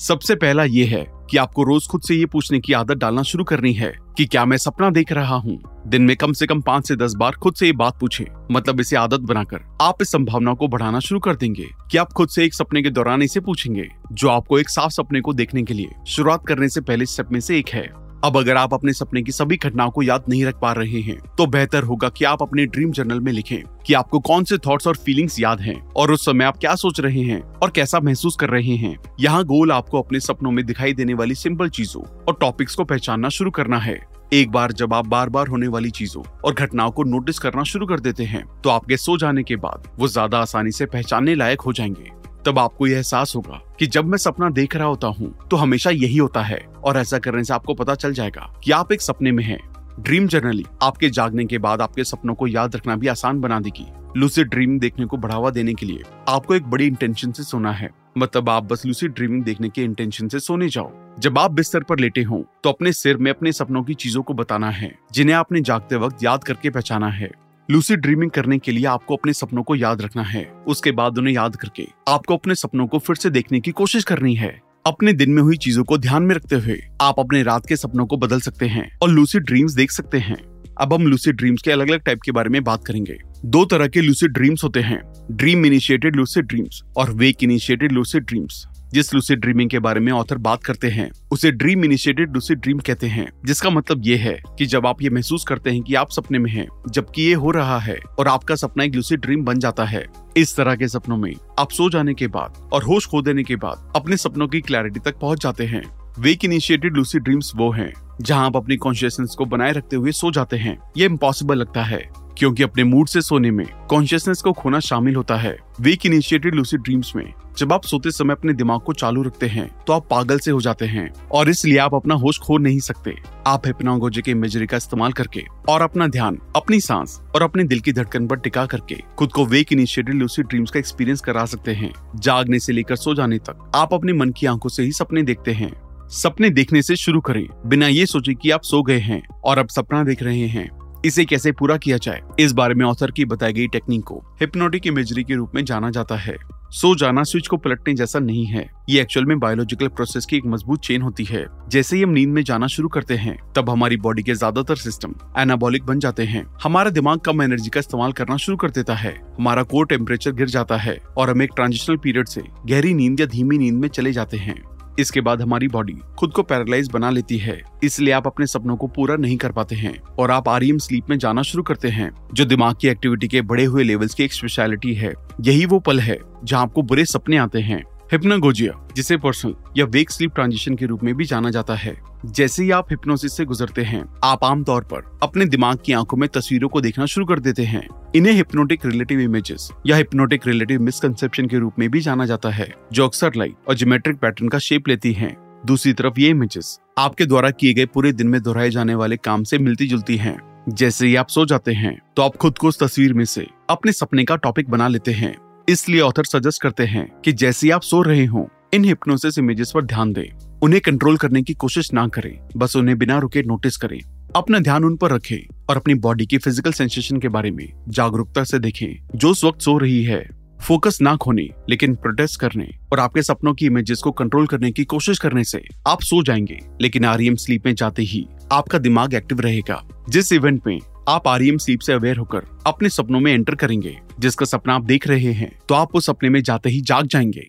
सबसे 0.00 0.34
पहला 0.34 0.64
ये 0.64 0.84
है 0.84 1.04
कि 1.30 1.36
आपको 1.36 1.62
रोज 1.62 1.86
खुद 1.86 2.02
से 2.02 2.14
ये 2.14 2.26
पूछने 2.26 2.60
की 2.60 2.72
आदत 2.72 2.96
डालना 2.96 3.22
शुरू 3.22 3.44
करनी 3.44 3.72
है 3.72 3.92
कि 4.16 4.24
क्या 4.24 4.44
मैं 4.44 4.56
सपना 4.56 4.90
देख 4.90 5.12
रहा 5.12 5.36
हूँ? 5.36 5.82
दिन 5.86 6.02
में 6.02 6.16
कम 6.16 6.32
से 6.32 6.46
कम 6.46 6.60
पाँच 6.60 6.88
से 6.88 6.96
दस 6.96 7.14
बार 7.14 7.32
खुद 7.32 7.54
से 7.54 7.66
ये 7.66 7.72
बात 7.72 7.98
पूछे। 8.00 8.26
मतलब 8.52 8.80
इसे 8.80 8.96
आदत 8.96 9.20
बनाकर 9.20 9.60
आप 9.82 10.02
इस 10.02 10.12
संभावना 10.12 10.54
को 10.54 10.68
बढ़ाना 10.68 11.00
शुरू 11.00 11.20
कर 11.20 11.36
देंगे 11.36 11.66
कि 11.90 11.98
आप 11.98 12.12
खुद 12.12 12.28
से 12.28 12.44
एक 12.44 12.54
सपने 12.54 12.82
के 12.82 12.90
दौरान 12.90 13.22
इसे 13.22 13.40
पूछेंगे, 13.40 13.88
जो 14.12 14.28
आपको 14.28 14.58
एक 14.58 14.70
साफ़ 14.70 14.92
सपने 14.92 15.20
को 15.20 15.32
देखने 15.32 15.62
के 15.62 15.74
लिए 15.74 15.90
शुरुआत 16.06 16.46
करने 16.46 16.68
से 16.68 16.80
पहले 16.80 17.06
स्टेप 17.06 17.32
में 17.32 17.40
से 17.40 17.58
एक 17.58 17.68
है। 17.68 17.88
अब 18.24 18.36
अगर 18.36 18.56
आप 18.56 18.74
अपने 18.74 18.92
सपने 18.92 19.22
की 19.22 19.32
सभी 19.32 19.56
घटनाओं 19.56 19.90
को 19.90 20.02
याद 20.02 20.24
नहीं 20.28 20.44
रख 20.44 20.58
पा 20.60 20.72
रहे 20.72 21.00
हैं 21.00 21.18
तो 21.38 21.46
बेहतर 21.46 21.82
होगा 21.82 22.08
कि 22.08 22.24
आप 22.24 22.42
अपने 22.42 22.66
ड्रीम 22.66 22.90
जर्नल 22.90 23.20
में 23.20 23.32
लिखें 23.32 23.62
कि 23.86 23.94
आपको 23.94 24.20
कौन 24.20 24.44
से 24.44 24.58
थॉट्स 24.58 24.86
और 24.86 24.96
फीलिंग्स 24.96 25.38
याद 25.40 25.60
हैं, 25.60 25.80
और 25.86 26.12
उस 26.12 26.24
समय 26.24 26.44
आप 26.44 26.58
क्या 26.58 26.74
सोच 26.74 27.00
रहे 27.00 27.22
हैं 27.22 27.40
और 27.54 27.70
कैसा 27.70 28.00
महसूस 28.00 28.36
कर 28.36 28.50
रहे 28.50 28.76
हैं। 28.76 28.96
यहाँ 29.20 29.44
गोल 29.44 29.72
आपको 29.72 30.02
अपने 30.02 30.20
सपनों 30.20 30.50
में 30.50 30.64
दिखाई 30.66 30.92
देने 30.92 31.14
वाली 31.14 31.34
सिंपल 31.34 31.68
चीज़ों 31.70 32.02
और 32.02 32.36
टॉपिक्स 32.40 32.74
को 32.74 32.84
पहचानना 32.84 33.28
शुरू 33.28 33.50
करना 33.50 33.78
है। 33.78 33.98
एक 34.32 34.50
बार 34.50 34.72
जब 34.72 34.94
आप 34.94 35.06
बार 35.06 35.28
बार 35.28 35.48
होने 35.48 35.68
वाली 35.68 35.90
चीज़ों 35.92 36.22
और 36.44 36.54
घटनाओं 36.54 36.90
को 36.90 37.04
नोटिस 37.04 37.38
करना 37.38 37.62
शुरू 37.64 37.86
कर 37.86 38.00
देते 38.00 38.24
हैं 38.24 38.44
तो 38.62 38.70
आपके 38.70 38.96
सो 38.96 39.16
जाने 39.18 39.42
के 39.42 39.56
बाद 39.58 39.88
वो 39.98 40.08
ज़्यादा 40.08 40.38
आसानी 40.38 40.72
से 40.72 40.86
पहचानने 40.86 41.34
लायक 41.34 41.60
हो 41.60 41.72
जाएँगे। 41.72 42.10
तब 42.46 42.58
आपको 42.58 42.86
यह 42.86 42.96
एहसास 42.96 43.32
होगा 43.36 43.60
कि 43.78 43.86
जब 43.86 44.04
मैं 44.04 44.18
सपना 44.18 44.50
देख 44.50 44.76
रहा 44.76 44.86
होता 44.86 45.08
हूँ 45.08 45.34
तो 45.48 45.56
हमेशा 45.56 45.90
यही 45.90 46.16
होता 46.16 46.42
है। 46.42 46.60
और 46.84 46.98
ऐसा 46.98 47.18
करने 47.18 47.44
से 47.44 47.54
आपको 47.54 47.74
पता 47.74 47.94
चल 47.94 48.12
जाएगा 48.12 48.52
कि 48.64 48.72
आप 48.72 48.92
एक 48.92 49.02
सपने 49.02 49.32
में 49.32 49.44
हैं। 49.44 49.60
ड्रीम 50.00 50.26
जर्नली 50.26 50.64
आपके 50.82 51.08
जागने 51.10 51.44
के 51.44 51.58
बाद 51.58 51.80
आपके 51.82 52.04
सपनों 52.04 52.34
को 52.34 52.46
याद 52.46 52.76
रखना 52.76 52.96
भी 52.96 53.08
आसान 53.08 53.40
बना 53.40 53.58
देगी। 53.60 53.86
लूसिड 54.16 54.48
ड्रीमिंग 54.48 54.80
देखने 54.80 55.06
को 55.06 55.16
बढ़ावा 55.16 55.50
देने 55.50 55.74
के 55.74 55.86
लिए 55.86 56.02
आपको 56.28 56.54
एक 56.54 56.66
बड़ी 56.66 56.86
इंटेंशन 56.86 57.32
से 57.32 57.42
सोना 57.42 57.72
है। 57.72 57.90
मतलब 58.18 58.48
आप 58.50 58.64
बस 58.64 58.84
लूसिड 58.86 59.12
ड्रीमिंग 59.12 59.42
देखने 59.44 59.68
के 59.68 59.82
इंटेंशन 59.82 60.28
से 60.28 60.40
सोने 60.40 60.68
जाओ। 60.68 60.90
जब 61.18 61.38
आप 61.38 61.50
बिस्तर 61.50 61.82
पर 61.82 61.98
लेटे 61.98 62.22
हो 62.22 62.44
तो 62.64 62.70
अपने 62.70 62.92
सिर 62.92 63.16
में 63.16 63.30
अपने 63.30 63.52
सपनों 63.52 63.82
की 63.82 63.94
चीज़ों 63.94 64.22
को 64.22 64.34
बताना 64.34 64.70
है, 64.70 64.94
जिन्हें 65.12 65.36
आपने 65.36 65.60
जागते 65.60 65.96
वक्त 65.96 66.24
याद 66.24 66.44
करके 66.44 66.70
पहचाना 66.70 67.08
है। 67.08 67.30
लूसी 67.68 67.96
ड्रीमिंग 67.96 68.30
करने 68.30 68.58
के 68.58 68.72
लिए 68.72 68.86
आपको 68.86 69.16
अपने 69.16 69.32
सपनों 69.32 69.62
को 69.62 69.74
याद 69.74 70.02
रखना 70.02 70.22
है। 70.22 70.44
उसके 70.66 70.92
बाद 70.92 71.18
उन्हें 71.18 71.34
याद 71.34 71.56
करके 71.56 71.86
आपको 72.08 72.36
अपने 72.36 72.54
सपनों 72.54 72.86
को 72.86 72.98
फिर 72.98 73.16
से 73.16 73.30
देखने 73.30 73.60
की 73.60 73.70
कोशिश 73.72 74.04
करनी 74.04 74.34
है। 74.34 74.60
अपने 74.86 75.12
दिन 75.12 75.30
में 75.30 75.42
हुई 75.42 75.56
चीज़ों 75.56 75.82
को 75.84 75.96
ध्यान 75.98 76.22
में 76.22 76.34
रखते 76.34 76.56
हुए 76.56 76.78
आप 77.00 77.18
अपने 77.18 77.42
रात 77.42 77.66
के 77.66 77.76
सपनों 77.76 78.06
को 78.06 78.16
बदल 78.16 78.40
सकते 78.40 78.66
हैं 78.66 78.98
और 79.02 79.10
लूसी 79.10 79.38
ड्रीम्स 79.38 79.72
देख 79.72 79.90
सकते 79.90 80.18
हैं। 80.18 80.36
अब 80.80 80.92
हम 80.94 81.06
लूसी 81.06 81.32
ड्रीम्स 81.32 81.62
के 81.62 81.70
अलग 81.70 81.90
अलग 81.90 82.00
टाइप 82.00 82.20
के 82.24 82.32
बारे 82.32 82.50
में 82.50 82.62
बात 82.64 82.84
करेंगे। 82.84 83.16
दो 83.44 83.64
तरह 83.64 83.88
के 83.88 84.00
लूसी 84.00 84.28
ड्रीम्स 84.28 84.64
होते 84.64 84.80
हैं। 84.80 85.00
ड्रीम 85.30 85.66
इनिशिएटेड 85.66 86.16
लूसी 86.16 86.42
ड्रीम्स 86.42 86.82
और 86.96 87.10
वेक 87.10 87.44
इनिशिएटेड 87.44 87.92
लूसी 87.92 88.20
ड्रीम्स 88.20 88.64
जिस 88.92 89.12
लूसिड 89.14 89.40
ड्रीमिंग 89.40 89.70
के 89.70 89.78
बारे 89.78 90.00
में 90.00 90.10
ऑथर 90.12 90.38
बात 90.38 90.64
करते 90.64 90.88
हैं, 90.88 91.10
उसे 91.32 91.50
ड्रीम 91.50 91.84
इनिशिएटेड 91.84 92.34
लूसिड 92.34 92.58
ड्रीम 92.58 92.78
कहते 92.78 93.06
हैं, 93.06 93.28
जिसका 93.44 93.70
मतलब 93.70 94.02
ये 94.04 94.16
है 94.16 94.36
कि 94.58 94.66
जब 94.66 94.86
आप 94.86 95.02
ये 95.02 95.10
महसूस 95.10 95.44
करते 95.44 95.70
हैं 95.70 95.82
कि 95.82 95.94
आप 95.94 96.10
सपने 96.10 96.38
में 96.38 96.50
हैं, 96.50 96.66
जबकि 96.88 97.22
ये 97.22 97.34
हो 97.34 97.50
रहा 97.50 97.78
है 97.78 97.98
और 98.18 98.28
आपका 98.28 98.54
सपना 98.54 98.84
एक 98.84 98.94
लूसिड 98.94 99.20
ड्रीम 99.20 99.44
बन 99.44 99.58
जाता 99.58 99.84
है, 99.84 100.04
इस 100.36 100.56
तरह 100.56 100.76
के 100.76 100.88
सपनों 100.88 101.16
में 101.16 101.32
आप 101.58 101.70
सो 101.70 101.88
जाने 101.90 102.14
के 102.14 102.26
बाद 102.28 102.68
और 102.72 102.84
होश 102.84 103.06
खो 103.06 103.22
देने 103.22 103.44
के 103.44 103.56
बाद 103.56 103.92
अपने 103.96 104.16
सपनों 104.16 104.48
की 104.48 104.60
क्लैरिटी 104.60 105.00
तक 105.00 105.18
पहुँच 105.18 105.42
जाते 105.42 105.66
हैं। 105.66 105.82
वेक 106.18 106.44
इनिशिएटेड 106.44 106.96
लूसिड 106.96 107.22
ड्रीम्स 107.22 107.52
वो 107.56 107.70
हैं, 107.72 107.92
जहाँ 108.20 108.46
आप 108.46 108.56
अपनी 108.56 108.76
कॉन्शियसनेस 108.76 109.34
को 109.38 109.44
बनाए 109.44 109.72
रखते 109.72 109.96
हुए 109.96 110.12
सो 110.12 110.30
जाते 110.30 110.56
हैं। 110.56 110.78
ये 110.96 111.06
इम्पॉसिबल 111.06 111.58
लगता 111.58 111.82
है, 111.82 112.08
क्योंकि 112.38 112.62
अपने 112.62 112.84
मूड 112.84 113.08
से 113.08 113.20
सोने 113.20 113.50
में 113.50 113.66
कॉन्शियसनेस 113.90 114.42
को 114.42 114.52
खोना 114.52 114.80
शामिल 114.80 115.16
होता 115.16 115.36
है। 115.36 115.56
वीक 115.80 116.06
इनिशिएटेड 116.06 116.54
लूसिड 116.54 116.80
ड्रीम्स 116.80 117.12
में 117.16 117.32
जब 117.60 117.72
आप 117.72 117.84
सोते 117.84 118.10
समय 118.10 118.32
अपने 118.32 118.52
दिमाग 118.52 118.80
को 118.80 118.92
चालू 118.92 119.22
रखते 119.22 119.46
हैं 119.46 119.68
तो 119.86 119.92
आप 119.92 120.06
पागल 120.10 120.38
से 120.38 120.50
हो 120.50 120.60
जाते 120.60 120.84
हैं, 120.84 121.10
और 121.32 121.48
इसलिए 121.48 121.78
आप 121.78 121.94
अपना 121.94 122.14
होश 122.14 122.38
खो 122.38 122.56
नहीं 122.58 122.78
सकते। 122.80 123.14
आप 123.46 123.66
हिप्नागोजी 123.66 124.22
के 124.22 124.30
इमेजरी 124.30 124.66
का 124.66 124.76
इस्तेमाल 124.76 125.12
करके, 125.12 125.42
और 125.68 125.82
अपना 125.82 126.06
ध्यान, 126.06 126.38
अपनी 126.56 126.80
सांस, 126.80 127.20
और 127.34 127.42
अपने 127.42 127.64
दिल 127.64 127.80
की 127.80 127.92
धड़कन 127.92 128.26
पर 128.26 128.36
टिका 128.36 128.64
करके, 128.66 128.96
खुद 129.18 129.32
को 129.32 129.44
वेक 129.46 129.72
इनिशिएटेड 129.72 130.14
लूसिड 130.14 130.46
ड्रीम्स 130.46 130.70
का 130.70 130.78
एक्सपीरियंस 130.78 131.20
करा 131.20 131.44
सकते 131.44 131.72
हैं। 131.72 131.92
जागने 132.16 132.58
से 132.58 132.72
लेकर 132.72 132.96
सो 132.96 133.14
जाने 133.14 133.38
तक, 133.38 133.70
आप 133.74 133.94
अपने 133.94 134.12
मन 134.12 134.30
की 134.30 134.46
आँखों 134.46 134.68
से 134.68 134.82
ही 134.82 134.92
सपने 134.92 135.22
देखते 135.22 135.52
हैं। 135.52 135.72
सपने 136.08 136.50
देखने 136.50 136.82
से 136.82 136.96
शुरू 136.96 137.20
करें, 137.20 137.46
बिना 137.66 137.88
ये 137.88 138.06
सोचे 138.06 138.34
कि 138.34 138.50
आप 138.50 138.62
सो 138.62 138.82
गए 138.82 138.98
हैं, 138.98 139.22
और 139.44 139.58
अब 139.58 139.68
सपना 139.68 140.02
देख 140.04 140.22
रहे 140.22 140.46
हैं। 140.46 140.68
इसे 141.04 141.24
कैसे 141.24 141.52
पूरा 141.52 141.76
किया 141.76 141.96
जाए? 141.96 142.22
इस 142.40 142.52
बारे 142.52 142.74
में 142.74 142.84
ऑथर 142.86 143.10
की 143.10 143.24
बताई 143.24 143.52
गई 143.52 143.66
टेक्निक 143.66 144.02
को 144.02 144.22
हिप्नोटिक 144.40 144.86
इमेजरी 144.86 145.24
के 145.24 145.34
रूप 145.34 145.52
में 145.54 145.64
जाना 145.64 145.90
जाता 145.90 146.16
है। 146.16 146.36
सो 146.72 146.94
जाना 146.94 147.22
स्विच 147.22 147.46
को 147.48 147.56
पलटने 147.56 147.92
जैसा 147.94 148.18
नहीं 148.18 148.44
है। 148.46 148.68
ये 148.90 149.00
एक्चुअल 149.00 149.26
में 149.26 149.38
बायोलॉजिकल 149.40 149.88
प्रोसेस 149.88 150.26
की 150.26 150.36
एक 150.36 150.42
मज़बूत 150.46 150.80
चेन 150.80 151.02
होती 151.02 151.24
है। 151.24 151.44
जैसे 151.68 151.96
ही 151.96 152.02
हम 152.02 152.10
नींद 152.10 152.28
में 152.28 152.42
जाना 152.42 152.66
शुरू 152.66 152.88
करते 152.88 153.14
हैं, 153.14 153.36
तब 153.56 153.70
हमारी 153.70 153.96
बॉडी 153.96 154.22
के 154.22 154.34
ज़्यादातर 154.34 154.76
सिस्टम 154.76 155.14
एनाबॉलिक 155.38 155.84
बन 155.84 155.98
जाते 155.98 156.24
हैं। 156.24 156.44
हमारा 156.62 156.90
दिमाग 156.90 157.18
कम 157.18 157.42
एनर्जी 157.42 157.70
का 157.70 157.80
इस्तेमाल 157.80 158.12
करना 158.12 158.36
शुरू 158.36 158.56
कर 158.56 158.70
देता 158.70 158.94
है। 158.94 159.14
हमारा 159.38 159.62
कोर 159.64 159.86
टेम्परेचर 159.86 160.32
गिर 160.32 160.48
जाता 160.48 160.76
है 160.76 160.98
और 161.18 161.30
हम 161.30 161.42
एक 161.42 161.50
ट्रांजिशनल 161.56 161.96
पीरियड 161.96 162.28
से 162.28 162.42
गहरी 162.66 162.94
नींद 162.94 163.20
या 163.20 163.26
धीमी 163.26 163.58
नींद 163.58 163.74
में 163.74 163.88
चले 163.88 164.12
जाते 164.12 164.36
हैं। 164.36 164.62
इसके 164.98 165.20
बाद 165.20 165.42
हमारी 165.42 165.68
बॉडी 165.68 165.92
खुद 166.18 166.32
को 166.32 166.42
पैरालाइज 166.42 166.90
बना 166.90 167.10
लेती 167.10 167.38
है। 167.38 167.60
इसलिए 167.84 168.12
आप 168.12 168.26
अपने 168.26 168.46
सपनों 168.46 168.76
को 168.76 168.86
पूरा 168.86 169.16
नहीं 169.16 169.36
कर 169.36 169.52
पाते 169.52 169.76
हैं 169.76 169.94
और 170.18 170.30
आप 170.30 170.48
आरियम 170.48 170.78
स्लीप 170.78 171.10
में 171.10 171.18
जाना 171.18 171.42
शुरू 171.42 171.62
करते 171.62 171.88
हैं, 171.88 172.10
जो 172.34 172.44
दिमाग 172.44 172.76
की 172.80 172.88
एक्टिविटी 172.88 173.28
के 173.28 173.40
बढ़े 173.42 173.64
हुए 173.64 173.84
लेवल्स 173.84 174.14
की 174.14 174.24
एक 174.24 174.32
स्पेशलिटी 174.32 174.94
है। 174.94 175.12
यही 175.40 175.64
वो 175.66 175.78
पल 175.78 176.00
है 176.00 176.18
जहाँ 176.44 176.62
आपको 176.62 176.82
बुरे 176.82 177.04
सपने 177.04 177.36
आते 177.36 177.60
हैं। 177.60 177.82
हिप्नागोजिया 178.12 178.72
जिसे 178.96 179.16
पर्सनल 179.16 179.54
या 179.76 179.84
वेक 179.84 180.10
स्लीप 180.10 180.34
ट्रांजिशन 180.34 180.74
के 180.74 180.86
रूप 180.86 181.02
में 181.02 181.14
भी 181.14 181.24
जाना 181.24 181.50
जाता 181.50 181.74
है। 181.74 181.94
जैसे 182.26 182.62
ही 182.62 182.70
आप 182.70 182.86
हिप्नोसिस 182.90 183.36
से 183.36 183.44
गुजरते 183.44 183.82
हैं, 183.82 184.04
आप 184.24 184.44
आमतौर 184.44 184.84
पर 184.84 185.18
अपने 185.22 185.44
दिमाग 185.46 185.78
की 185.84 185.92
आँखों 185.92 186.16
में 186.16 186.28
तस्वीरों 186.28 186.68
को 186.68 186.80
देखना 186.80 187.06
शुरू 187.06 187.26
कर 187.26 187.38
देते 187.38 187.64
हैं। 187.64 187.86
इन्हें 188.14 188.32
हिप्नोटिक 188.32 188.86
रिलेटिव 188.86 189.20
इमेजेस 189.20 189.68
या 189.86 189.96
हिप्नोटिक 189.96 190.46
रिलेटिव 190.46 190.80
मिसकंसेप्शन 190.80 191.46
के 191.46 191.58
रूप 191.58 191.74
में 191.78 191.88
भी 191.90 192.00
जाना 192.00 192.26
जाता 192.26 192.50
है, 192.50 192.72
जो 192.92 193.06
अक्सर 193.06 193.34
लाइट 193.36 193.54
और 193.68 193.74
ज्योमेट्रिक 193.74 194.16
पैटर्न 194.16 194.48
का 194.48 194.58
शेप 194.58 194.88
लेती 194.88 195.12
है। 195.12 195.34
दूसरी 195.66 195.92
तरफ़ 195.92 196.20
ये 196.20 196.28
इमेजेस 196.28 196.78
आपके 196.98 197.26
द्वारा 197.26 197.50
किए 197.50 197.74
गए 197.74 197.86
पूरे 197.86 198.12
दिन 198.12 198.28
में 198.28 198.40
दोहराए 198.42 198.70
जाने 198.70 198.94
वाले 198.94 199.16
काम 199.16 199.44
से 199.44 199.58
मिलती 199.58 199.86
जुलती 199.86 200.16
हैं। 200.16 200.38
जैसे 200.68 201.06
ही 201.06 201.14
आप 201.16 201.28
सो 201.28 201.44
जाते 201.46 201.72
हैं 201.72 201.96
तो 202.16 202.22
आप 202.22 202.36
खुद 202.36 202.58
को 202.58 202.68
उस 202.68 202.82
तस्वीर 202.82 203.14
में 203.14 203.24
से 203.24 203.46
अपने 203.70 203.92
सपने 203.92 204.24
का 204.24 204.36
टॉपिक 204.36 204.70
बना 204.70 204.88
लेते 204.88 205.12
हैं। 205.12 205.34
इसलिए 205.68 206.00
ऑथर 206.00 206.24
सजेस्ट 206.24 206.62
करते 206.62 206.84
हैं 206.84 207.20
कि 207.24 207.32
जैसे 207.32 207.70
आप 207.70 207.82
सो 207.82 208.02
रहे 208.02 208.24
हो, 208.24 208.48
इन 208.74 208.84
हिप्नोसिस 208.84 209.38
इमेजेस 209.38 209.72
पर 209.74 209.84
ध्यान 209.84 210.12
दें। 210.12 210.58
उन्हें 210.62 210.80
कंट्रोल 210.82 211.16
करने 211.16 211.42
की 211.42 211.54
कोशिश 211.54 211.92
ना 211.92 212.08
करें, 212.08 212.48
बस 212.56 212.76
उन्हें 212.76 212.98
बिना 212.98 213.18
रुके 213.18 213.42
नोटिस 213.42 213.76
करें। 213.76 214.00
अपना 214.36 214.58
ध्यान 214.58 214.84
उन 214.84 214.96
पर 214.96 215.10
रखें 215.10 215.64
और 215.70 215.76
अपनी 215.76 215.94
बॉडी 215.94 216.26
की 216.26 216.38
फ़िज़िकल 216.38 216.72
सेंसेशन 216.72 217.16
के 217.16 217.28
बारे 217.28 217.50
में 217.50 217.72
जागरूकता 217.88 218.44
से 218.44 218.58
देखें। 218.58 219.06
जो 219.14 219.30
उस 219.30 219.44
वक्त 219.44 219.60
सो 219.60 219.78
रही 219.78 220.04
है 220.04 220.40
फोकस 220.62 220.98
ना 221.02 221.16
खोने, 221.16 221.48
लेकिन 221.68 221.94
प्रोटेस्ट 221.94 222.40
करने 222.40 222.68
और 222.92 223.00
आपके 223.00 223.22
सपनों 223.22 223.54
की 223.54 223.66
इमेजेस 223.66 223.98
को 223.98 224.10
कंट्रोल 224.10 224.46
करने 224.46 224.70
की 224.72 224.84
कोशिश 224.84 225.18
करने 225.18 225.44
से 225.44 225.62
आप 225.88 226.02
सो 226.02 226.22
जाएँगे। 226.22 226.58
लेकिन 226.80 227.04
आरईएम 227.04 227.34
स्लीप 227.34 227.66
में 227.66 227.74
जाते 227.74 228.02
ही 228.02 228.26
आपका 228.52 228.78
दिमाग 228.78 229.14
एक्टिव 229.14 229.40
रहेगा। 229.40 230.04
जिस 230.08 230.32
इवेंट 230.32 230.66
में 230.66 230.78
आप 231.10 231.26
आरईएम 231.28 231.56
स्लीप 231.58 231.80
से 231.80 231.92
अवेयर 231.92 232.16
होकर 232.16 232.42
अपने 232.66 232.88
सपनों 232.88 233.20
में 233.20 233.32
एंटर 233.32 233.54
करेंगे, 233.54 233.96
जिसका 234.20 234.46
सपना 234.46 234.74
आप 234.74 234.82
देख 234.84 235.06
रहे 235.08 235.32
हैं 235.32 235.50
तो 235.68 235.74
आप 235.74 235.94
उस 235.96 236.06
सपने 236.06 236.28
में 236.28 236.42
जाते 236.42 236.70
ही 236.70 236.80
जाग 236.82 237.06
जाएँगे। 237.06 237.46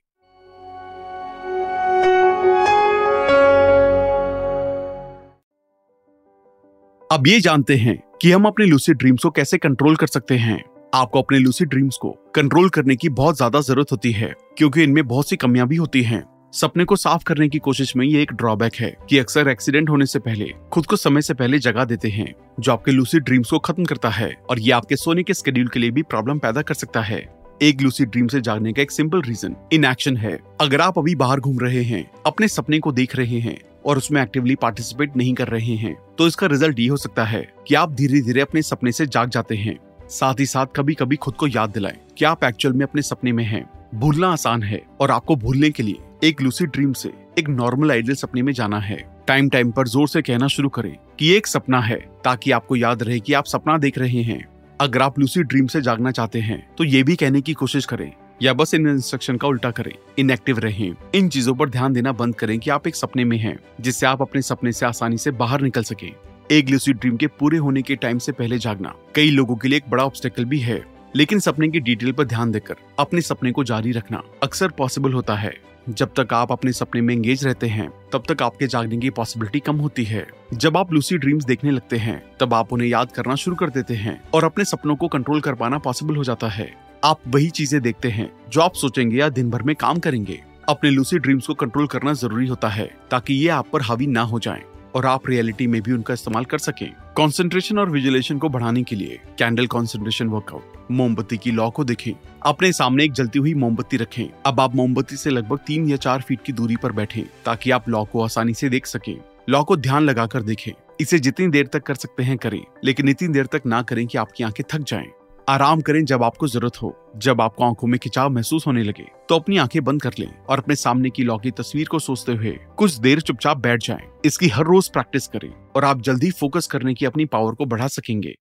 अब 7.10 7.28
ये 7.28 7.40
जानते 7.40 7.76
हैं 7.76 7.98
कि 8.22 8.32
हम 8.32 8.46
अपने 8.46 8.66
लूसी 8.66 8.94
ड्रीम्स 8.94 9.24
को 9.24 9.30
कैसे 9.32 9.58
कंट्रोल 9.58 9.96
कर 9.96 10.08
सकते 10.08 10.38
हैं। 10.38 10.62
आपको 10.94 11.22
अपने 11.22 11.40
लूसी 11.40 11.66
ड्रीम्स 11.66 11.98
को 11.98 12.12
कंट्रोल 12.36 12.70
करने 12.70 12.96
की 12.96 13.10
बहुत 13.12 13.38
ज़्यादा 13.38 13.62
ज़रूरत 13.62 13.92
होती 13.92 14.12
है, 14.12 14.34
क्योंकि 14.58 14.84
इनमें 14.84 15.08
बहुत 15.08 15.30
सी 15.30 15.36
कमियाँ 15.38 15.68
भी 15.68 15.76
होती 15.76 16.04
हैं। 16.04 16.24
सपने 16.54 16.86
को 16.86 16.96
साफ़ 16.96 17.24
करने 17.24 17.48
की 17.50 17.60
कोशिश 17.60 17.96
में 17.96 18.06
ये 18.06 18.22
एक 18.22 18.34
ड्रॉबैक 18.34 18.76
है 18.76 18.96
कि 19.10 19.18
अक्सर 19.18 19.50
एक्सीडेंट 19.50 19.90
होने 19.90 20.06
से 20.06 20.20
पहले 20.20 20.54
खुद 20.74 20.86
को 20.86 20.96
समय 20.96 21.22
से 21.22 21.34
पहले 21.34 21.60
जगा 21.60 21.86
देते 21.86 22.10
हैं। 22.10 22.34
जो 22.58 22.72
आपके 22.72 22.92
लूसी 22.92 23.20
ड्रीम्स 23.20 23.50
को 23.52 23.60
खत्म 23.60 23.86
करता 23.86 24.10
है 24.10 24.32
और 24.50 24.60
ये 24.60 24.72
आपके 24.72 24.96
सोने 24.96 25.24
के 25.24 25.34
स्केड्यूल 25.34 25.68
के 25.68 25.80
लिए 25.80 25.92
भी 25.92 26.02
प्रॉब्लम 26.04 26.40
पैदा 26.40 26.62
कर 26.62 26.74
सकता 26.74 27.02
है। 27.02 27.20
एक 27.62 27.82
लूसी 27.82 28.06
ड्रीम 28.06 28.28
से 28.28 28.42
जागने 28.42 28.74
का 28.74 28.82
एक 28.82 28.92
सिंपल 28.92 29.22
रीजन 29.22 29.56
इन 29.74 29.86
एक्शन 29.86 30.18
है। 30.18 30.38
अगर 30.62 30.82
आप 30.82 30.98
अभी 31.00 31.16
बाहर 31.16 31.40
घूम 31.40 31.60
रहे 31.60 31.84
हैं, 31.84 32.10
अपने 32.26 32.48
सपने 32.48 32.80
को 32.80 32.92
देख 32.92 33.16
रहे 33.16 33.40
हैं 33.40 33.58
और 33.86 33.98
उसमें 33.98 34.22
एक्टिवली 34.22 34.56
पार्टिसिपेट 34.56 35.18
नहीं 35.18 35.34
कर 35.34 35.48
रहे 35.48 35.76
हैं 35.76 35.96
तो 36.18 36.28
इसका 36.28 36.48
रिज़ल्ट 36.48 36.80
ये 36.80 36.88
हो 36.88 36.98
सकता 36.98 37.26
है 37.26 37.42
कि 37.68 37.76
आप 37.76 37.94
धीरे 37.94 38.22
धीरे 38.22 38.42
अपने 38.42 38.62
सपने 38.62 38.92
से 38.92 39.06
जाग 39.08 39.30
जाते 39.30 39.56
हैं। 39.56 39.78
साथ 40.10 40.40
ही 40.40 40.46
साथ 40.46 40.68
कभी 40.76 40.94
कभी 40.94 41.16
खुद 41.16 41.34
को 41.34 41.48
याद 41.48 41.70
दिलाएँ 41.70 41.98
कि 42.18 42.26
आप 42.26 42.44
एक्चुअल 42.44 42.74
में 42.76 42.86
अपने 42.86 43.02
सपने 43.02 43.32
में 43.32 43.44
हैं। 43.44 43.66
भूलना 43.96 44.28
आसान 44.30 44.64
है 44.64 44.82
और 45.02 45.12
आपको 45.12 45.36
भूलने 45.36 45.70
के 45.70 45.84
लिए 45.84 45.98
एक 46.24 46.42
लूसी 46.42 46.66
ड्रीम 46.66 46.92
से 46.94 47.12
एक 47.40 47.50
नॉर्मल 47.50 47.92
आइडियल 47.92 48.16
सपने 48.16 48.42
में 48.42 48.52
जाना 48.54 48.80
है। 48.80 48.98
टाइम 49.28 49.50
टाइम 49.50 49.72
पर 49.72 49.88
ज़ोर 49.88 50.08
से 50.08 50.22
कहना 50.22 50.48
शुरू 50.48 50.70
करें। 50.70 50.96
कि 51.22 51.30
एक 51.30 51.48
सपना 51.48 51.80
है, 51.80 51.96
ताकि 52.24 52.52
आपको 52.52 52.76
याद 52.76 53.04
रहे 53.04 53.20
कि 53.20 53.34
आप 53.34 53.46
सपना 53.46 53.78
देख 53.78 53.98
रहे 53.98 54.22
हैं। 54.22 54.46
अगर 54.80 55.02
आप 55.02 55.20
लूसी 55.20 55.42
ड्रीम 55.44 55.68
से 55.68 55.82
जागना 55.82 56.12
चाहते 56.12 56.40
हैं 56.40 56.58
तो 56.78 56.84
ये 56.84 57.02
भी 57.04 57.16
कहने 57.16 57.42
की 57.42 57.54
कोशिश 57.54 57.86
करें, 57.86 58.12
या 58.42 58.54
बस 58.54 58.74
इन 58.74 58.88
इंस्ट्रक्शन 58.88 59.38
का 59.38 59.48
उल्टा 59.48 59.72
करें 59.72 59.92
इनएक्टिव 60.20 60.60
रहें। 60.60 60.94
इन 61.16 61.30
चीज़ों 61.30 61.56
पर 61.56 61.70
ध्यान 61.70 61.94
देना 61.94 62.12
बंद 62.12 62.36
करें 62.36 62.58
कि 62.60 62.70
आप 62.70 62.88
एक 62.88 62.96
सपने 62.96 63.26
में 63.26 63.38
हैं, 63.38 63.58
जिससे 63.82 64.06
आप 64.06 64.22
अपने 64.22 64.42
सपने 64.42 64.72
से 64.72 64.86
आसानी 64.86 65.18
से 65.18 65.32
बाहर 65.34 65.62
निकल 65.62 65.84
सके। 65.84 66.12
एक 66.52 66.70
लूसी 66.70 66.94
ड्रीम 66.94 67.18
के 67.18 67.28
पूरे 67.30 67.58
होने 67.58 67.82
के 67.82 67.96
टाइम 67.96 68.18
से 68.18 68.32
पहले 68.32 68.58
जागना, 68.58 68.94
कई 69.16 69.30
लोगों 69.30 69.56
के 69.56 69.68
लिए 69.68 69.78
एक 69.78 69.90
बड़ा 69.90 70.04
ऑब्स्टेकल 70.04 70.46
भी 70.46 70.60
है। 70.60 70.84
लेकिन 71.16 71.40
सपने 71.40 71.68
की 71.70 71.80
डिटेल 71.80 72.12
पर 72.12 72.26
ध्यान 72.26 72.52
देकर, 72.52 72.76
अपने 73.00 73.22
सपने 73.22 73.52
को 73.52 73.64
जारी 73.64 73.92
रखना 73.92 74.24
अक्सर 74.44 74.70
पॉसिबल 74.70 75.14
होता 75.14 75.36
है। 75.36 75.54
जब 75.90 76.14
तक 76.20 76.34
आप 76.34 76.52
अपने 76.52 76.72
सपने 76.72 77.02
में 77.02 77.14
एंगेज 77.14 77.46
रहते 77.46 77.68
हैं, 77.68 77.90
तब 78.14 78.24
तक 78.30 78.42
आपके 78.42 78.68
जागने 78.68 78.98
की 78.98 79.10
पॉसिबिलिटी 79.10 79.60
कम 79.60 79.76
होती 79.76 80.04
है। 80.04 80.28
जब 80.54 80.78
आप 80.78 80.94
लूसी 80.94 81.18
ड्रीम्स 81.18 81.44
देखने 81.44 81.72
लगते 81.72 81.98
हैं, 81.98 82.24
तब 82.40 82.54
आप 82.54 82.74
उन्हें 82.74 82.88
याद 82.88 83.12
करना 83.12 83.36
शुरू 83.36 83.56
कर 83.56 83.70
देते 83.70 83.94
हैं 83.94 84.24
और 84.34 84.44
अपने 84.44 84.66
सपनों 84.66 84.96
को 84.96 85.08
कंट्रोल 85.08 85.42
कर 85.42 85.56
पाना 85.56 85.78
पॉसिबल 85.78 86.16
हो 86.16 86.24
जाता 86.24 86.48
है। 86.48 86.74
आप 87.04 87.20
वही 87.28 87.50
चीज़ें 87.50 87.82
देखते 87.82 88.10
हैं, 88.10 88.32
जो 88.50 88.62
आप 88.62 88.74
सोचेंगे 88.74 89.18
या 89.18 89.30
दिन 89.30 89.50
भर 89.50 89.62
में 89.62 89.76
काम 89.76 90.00
करेंगे। 90.00 90.44
अपने 90.70 90.90
लूसी 90.90 91.20
ड्रीम्स 91.20 91.48
को 91.48 91.54
कंट्रोल 91.54 91.88
करना 91.88 92.14
ज़रूरी 92.14 92.48
होता 92.48 92.70
है, 92.70 92.92
ताकि 93.12 93.34
ये 93.34 93.48
आप 93.50 93.68
पर 93.74 93.82
हावी 93.82 94.08
ना 94.08 94.22
हो 94.22 94.40
जाएँ। 94.40 94.64
और 94.96 95.06
आप 95.06 95.30
रियलिटी 95.30 95.68
में 95.68 95.82
भी 95.82 95.92
उनका 95.92 96.14
इस्तेमाल 96.14 96.46
कर 96.46 96.58
सकें। 96.58 96.90
कंसंट्रेशन 97.18 97.80
और 97.80 97.90
विजुलेशन 97.90 98.38
को 98.38 98.50
बढ़ाने 98.50 98.84
के 98.84 98.96
लिए 98.96 99.20
कैंडल 99.40 99.68
कंसंट्रेशन 99.68 100.28
वर्कआउट 100.28 100.90
मोमबत्ती 100.92 101.38
की 101.38 101.52
लॉ 101.52 101.70
को 101.70 101.84
देखें। 101.84 102.12
अपने 102.42 102.72
सामने 102.72 103.04
एक 103.04 103.12
जलती 103.12 103.40
हुई 103.40 103.54
मोमबत्ती 103.54 103.98
रखें। 103.98 104.26
अब 104.46 104.60
आप 104.60 104.76
मोमबत्ती 104.76 105.16
से 105.16 105.30
लगभग 105.30 105.60
तीन 105.68 105.90
या 105.90 105.98
चार 105.98 106.22
फीट 106.22 106.42
की 106.46 106.54
दूरी 106.54 106.76
पर 106.76 106.92
बैठें 106.92 107.24
ताकि 107.46 107.72
आप 107.72 107.90
लॉ 107.90 108.04
को 108.06 108.24
आसानी 108.24 108.54
से 108.54 108.70
देख 108.70 108.86
सकें। 108.86 109.16
लॉ 109.50 109.64
को 109.64 109.78
ध्यान 109.78 110.04
लगाकर 110.04 110.42
देखें। 110.42 110.72
इसे 111.02 111.20
जितनी 111.20 111.48
देर 111.48 111.68
तक 111.68 111.84
कर 111.84 111.96
सकते 111.96 112.24
हैं 112.24 112.38
करें, 112.38 112.62
लेकिन 112.84 113.10
इतनी 113.10 113.28
देर 113.28 113.46
तक 113.46 113.62
ना 113.66 113.82
करें 113.82 114.06
कि 114.08 114.18
आपकी 114.18 114.44
आँखें 114.44 114.64
थक 114.74 114.84
जाएँ। 114.84 115.08
आराम 115.50 115.82
करें 115.82 116.04
जब 116.06 116.24
आपको 116.24 116.48
ज़रूरत 116.48 116.82
हो। 116.82 116.94
जब 117.18 117.42
आपको 117.42 117.64
आँखों 117.64 117.88
में 117.88 117.98
खिंचाव 118.00 118.30
महसूस 118.30 118.68
होने 118.68 118.84
लगे 118.84 119.06
तो 119.30 119.36
अपनी 119.36 119.58
आँखें 119.58 119.84
बंद 119.84 120.02
कर 120.02 120.14
लें 120.20 120.30
और 120.40 120.60
अपने 120.60 120.76
सामने 120.76 121.10
की 121.10 121.24
लॉ 121.24 121.38
की 121.38 121.52
तस्वीर 121.52 121.88
को 121.88 122.00
सोचते 122.00 122.32
हुए 122.32 122.52
कुछ 122.78 122.98
देर 122.98 123.22
चुपचाप 123.22 123.58
बैठ 123.58 123.84
जाएँ। 123.84 124.08
इसकी 124.26 124.48
हर 124.48 124.66
रोज 124.66 124.90
प्रैक्टिस 124.90 125.28
करें 125.28 125.50
और 125.76 125.86
आप 125.86 126.02
जल्दी 126.02 126.32
फोकस 126.32 126.68
करने 126.68 126.94
की 126.94 127.06
अपनी 127.06 127.26
पावर 127.26 127.56
को 127.56 127.66
बढ़ा 127.66 127.88
सकेंगे। 127.88 128.36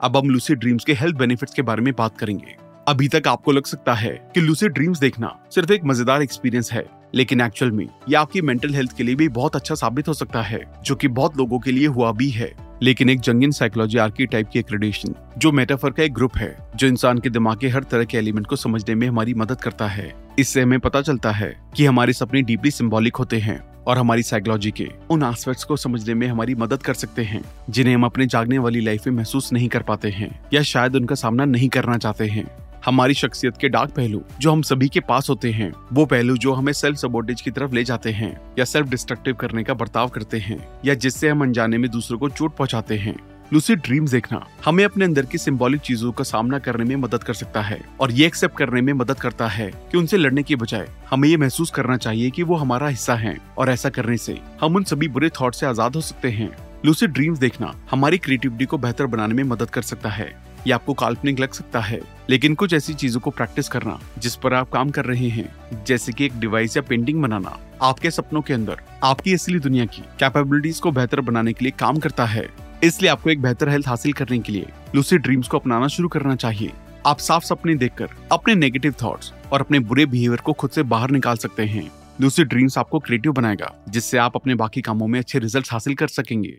अब 0.00 0.16
हम 0.16 0.30
लूसी 0.30 0.54
ड्रीम्स 0.54 0.84
के 0.84 0.92
हेल्थ 0.92 1.16
बेनिफिट्स 1.16 1.54
के 1.54 1.62
बारे 1.62 1.82
में 1.82 1.92
बात 1.94 2.18
करेंगे। 2.18 2.56
अभी 2.88 3.08
तक 3.08 3.28
आपको 3.28 3.52
लग 3.52 3.64
सकता 3.64 3.94
है 3.94 4.10
कि 4.34 4.40
लूसी 4.40 4.68
ड्रीम्स 4.68 4.98
देखना 4.98 5.28
सिर्फ़ 5.50 5.72
एक 5.72 5.84
मज़ेदार 5.84 6.22
एक्सपीरियंस 6.22 6.72
है। 6.72 6.84
लेकिन 7.14 7.40
एक्चुअल 7.40 7.70
में 7.70 7.86
ये 8.08 8.14
आपकी 8.14 8.42
मेंटल 8.42 8.74
हेल्थ 8.74 8.96
के 8.96 9.02
लिए 9.02 9.14
भी 9.14 9.28
बहुत 9.28 9.56
अच्छा 9.56 9.74
साबित 9.74 10.08
हो 10.08 10.14
सकता 10.14 10.42
है, 10.42 10.64
जो 10.84 10.94
कि 10.94 11.08
बहुत 11.08 11.36
लोगों 11.36 11.58
के 11.58 11.72
लिए 11.72 11.86
हुआ 11.86 12.12
भी 12.12 12.30
है। 12.30 12.66
लेकिन 12.82 13.10
एक 13.10 13.20
जंगिन 13.20 13.50
साइकोलॉजी 13.50 13.98
आर्की 13.98 14.26
टाइप 14.26 14.48
की 14.48 14.58
एक्रेडिशन 14.58 15.14
जो 15.38 15.52
मेटाफर 15.52 15.90
का 15.90 16.02
एक 16.02 16.14
ग्रुप 16.14 16.36
है, 16.36 16.56
जो 16.76 16.86
इंसान 16.86 17.18
के 17.18 17.30
दिमाग 17.30 17.58
के 17.58 17.68
हर 17.68 17.82
तरह 17.82 18.04
के 18.04 18.18
एलिमेंट 18.18 18.46
को 18.46 18.56
समझने 18.56 18.94
में 18.94 19.08
हमारी 19.08 19.34
मदद 19.34 19.60
करता 19.60 19.86
है। 19.86 20.14
इससे 20.38 20.62
हमें 20.62 20.78
पता 20.80 21.02
चलता 21.02 21.30
है 21.30 21.56
कि 21.76 21.86
हमारे 21.86 22.12
सपने 22.12 22.42
डीपली 22.42 22.70
सिंबॉलिक 22.70 23.16
होते 23.16 23.38
हैं 23.38 23.60
और 23.84 23.98
हमारी 23.98 24.22
साइकोलॉजी 24.22 24.70
के 24.70 24.88
उन 25.10 25.22
एस्पेक्ट्स 25.22 25.64
को 25.64 25.76
समझने 25.76 26.14
में 26.14 26.26
हमारी 26.26 26.54
मदद 26.54 26.82
कर 26.82 26.94
सकते 26.94 27.22
हैं, 27.22 27.42
जिन्हें 27.70 27.94
हम 27.94 28.04
अपने 28.04 28.26
जागने 28.26 28.58
वाली 28.58 28.80
लाइफ 28.80 29.06
में 29.06 29.14
महसूस 29.14 29.52
नहीं 29.52 29.68
कर 29.68 29.82
पाते 29.82 30.10
हैं 30.10 30.40
या 30.52 30.62
शायद 30.62 30.96
उनका 30.96 31.14
सामना 31.14 31.44
नहीं 31.44 31.68
करना 31.68 31.98
चाहते 31.98 32.26
हैं। 32.26 32.65
हमारी 32.86 33.14
शख्सियत 33.14 33.56
के 33.56 33.68
डार्क 33.68 33.90
पहलू, 33.90 34.22
जो 34.40 34.52
हम 34.52 34.62
सभी 34.62 34.88
के 34.88 35.00
पास 35.00 35.30
होते 35.30 35.50
हैं, 35.50 35.72
वो 35.92 36.06
पहलू 36.06 36.36
जो 36.36 36.52
हमें 36.52 36.72
सेल्फ 36.72 36.98
सबोर्टेज 36.98 37.40
की 37.40 37.50
तरफ़ 37.50 37.72
ले 37.72 37.84
जाते 37.84 38.10
हैं, 38.10 38.40
या 38.58 38.64
सेल्फ 38.64 38.88
डिस्ट्रक्टिव 38.88 39.34
करने 39.34 39.64
का 39.64 39.74
बर्ताव 39.74 40.08
करते 40.08 40.38
हैं, 40.38 40.68
या 40.84 40.94
जिससे 40.94 41.28
हम 41.28 41.42
अनजाने 41.42 41.78
में 41.78 41.90
दूसरों 41.90 42.18
को 42.18 42.28
चोट 42.28 42.56
पहुंचाते 42.56 42.96
हैं। 42.96 43.16
लूसिड 43.52 43.80
ड्रीम्स 43.80 44.10
देखना, 44.10 44.46
हमें 44.64 44.84
अपने 44.84 45.04
अंदर 45.04 45.26
की 45.26 45.38
सिंबॉलिक 45.38 45.80
चीज़ों 45.80 46.12
का 46.12 46.24
सामना 46.24 46.58
करने 46.58 46.84
में 46.84 46.96
मदद 46.96 47.24
कर 47.24 47.34
सकता 47.34 47.62
है, 47.62 47.80
और 48.00 48.12
ये 48.12 48.26
एक्सेप्ट 48.26 48.56
करने 48.56 48.80
में 48.80 48.92
मदद 48.92 49.20
करता 49.20 49.48
है 49.48 49.70
कि 49.70 49.98
उनसे 49.98 50.16
लड़ने 50.16 50.42
के 50.42 50.56
बजाय, 50.56 50.88
हमें 51.10 51.28
ये 51.28 51.36
महसूस 51.36 51.70
करना 51.70 51.96
चाहिए 51.96 52.30
कि 52.30 52.42
वो 52.42 52.56
हमारा 52.56 52.88
हिस्सा 52.88 53.14
है, 53.14 53.36
और 53.58 53.70
ऐसा 53.70 53.88
करने 53.88 54.16
से, 54.16 54.38
हम 54.60 54.76
उन 54.76 54.84
सभी 54.84 55.08
बुरे 55.08 55.30
थॉट 55.40 55.54
से 55.54 55.66
आज़ाद 55.66 55.96
हो 55.96 56.00
सकते 56.00 56.30
हैं। 56.30 56.56
लूसिड 56.86 57.10
ड्रीम्स 57.10 57.38
देखना, 57.38 57.74
हमारी 57.90 58.18
क्रिएटिविटी 58.18 58.64
को 58.64 58.78
बेहतर 58.78 59.06
बनाने 59.06 59.34
में 59.34 59.44
मदद 59.44 59.70
कर 59.70 59.82
सकता 59.82 60.08
है। 60.08 60.46
ये 60.66 60.72
आपको 60.72 60.94
काल्पनिक 60.94 61.40
लग 61.40 61.52
सकता 61.52 61.80
है, 61.80 62.00
लेकिन 62.30 62.54
कुछ 62.54 62.72
ऐसी 62.74 62.94
चीज़ों 62.94 63.20
को 63.20 63.30
प्रैक्टिस 63.30 63.68
करना, 63.68 63.98
जिस 64.18 64.36
पर 64.36 64.54
आप 64.54 64.70
काम 64.70 64.90
कर 64.90 65.04
रहे 65.04 65.28
हैं, 65.28 65.84
जैसे 65.86 66.12
कि 66.12 66.24
एक 66.24 66.38
डिवाइस 66.40 66.76
या 66.76 66.82
पेंटिंग 66.82 67.22
बनाना, 67.22 67.58
आपके 67.82 68.10
सपनों 68.10 68.42
के 68.42 68.54
अंदर, 68.54 68.80
आपकी 69.04 69.34
असली 69.34 69.58
दुनिया 69.58 69.84
की 69.84 70.02
कैपेबिलिटीज 70.20 70.80
को 70.80 70.90
बेहतर 70.90 71.20
बनाने 71.20 71.52
के 71.52 71.64
लिए 71.64 71.72
काम 71.78 71.98
करता 71.98 72.24
है। 72.24 72.48
इसलिए 72.84 73.10
आपको 73.10 73.30
एक 73.30 73.42
बेहतर 73.42 73.68
हेल्थ 73.68 73.88
हासिल 73.88 74.12
करने 74.12 74.38
के 74.38 74.52
लिए 74.52 74.66
लूसी 74.94 75.18
ड्रीम्स 75.18 75.48
को 75.48 75.58
अपनाना 75.58 75.88
शुरू 75.88 76.08
करना 76.08 76.36
चाहिए। 76.36 76.72
आप 77.06 77.18
साफ़ 77.18 77.44
सपने 77.44 77.74
देखकर 77.74 78.08
अपने 78.32 78.54
नेगेटिव 78.54 78.94
थॉट्स 79.02 79.32
और 79.52 79.60
अपने 79.60 79.78
बुरे 79.78 80.06
बिहेवियर 80.06 80.40
को 80.40 80.52
खुद 80.52 80.70
से 80.70 80.82
बाहर 80.82 81.10
निकाल 81.10 81.36
सकते 81.36 81.64
हैं। 81.64 81.90
लूसी 82.20 82.44
ड्रीम्स 82.44 82.78
आपको 82.78 82.98
क्रिएटिव 82.98 83.32
बनाएगा, 83.32 83.74
जिससे 83.88 84.18
आप 84.18 84.36
अपने 84.36 84.54
बाकी 84.54 84.80
कामों 84.80 85.06
में 85.06 85.18
अच्छे 85.20 85.38
रिज़ल्ट 85.38 85.72
हासिल 85.72 85.94
कर 85.94 86.08
सकेंगे। 86.08 86.56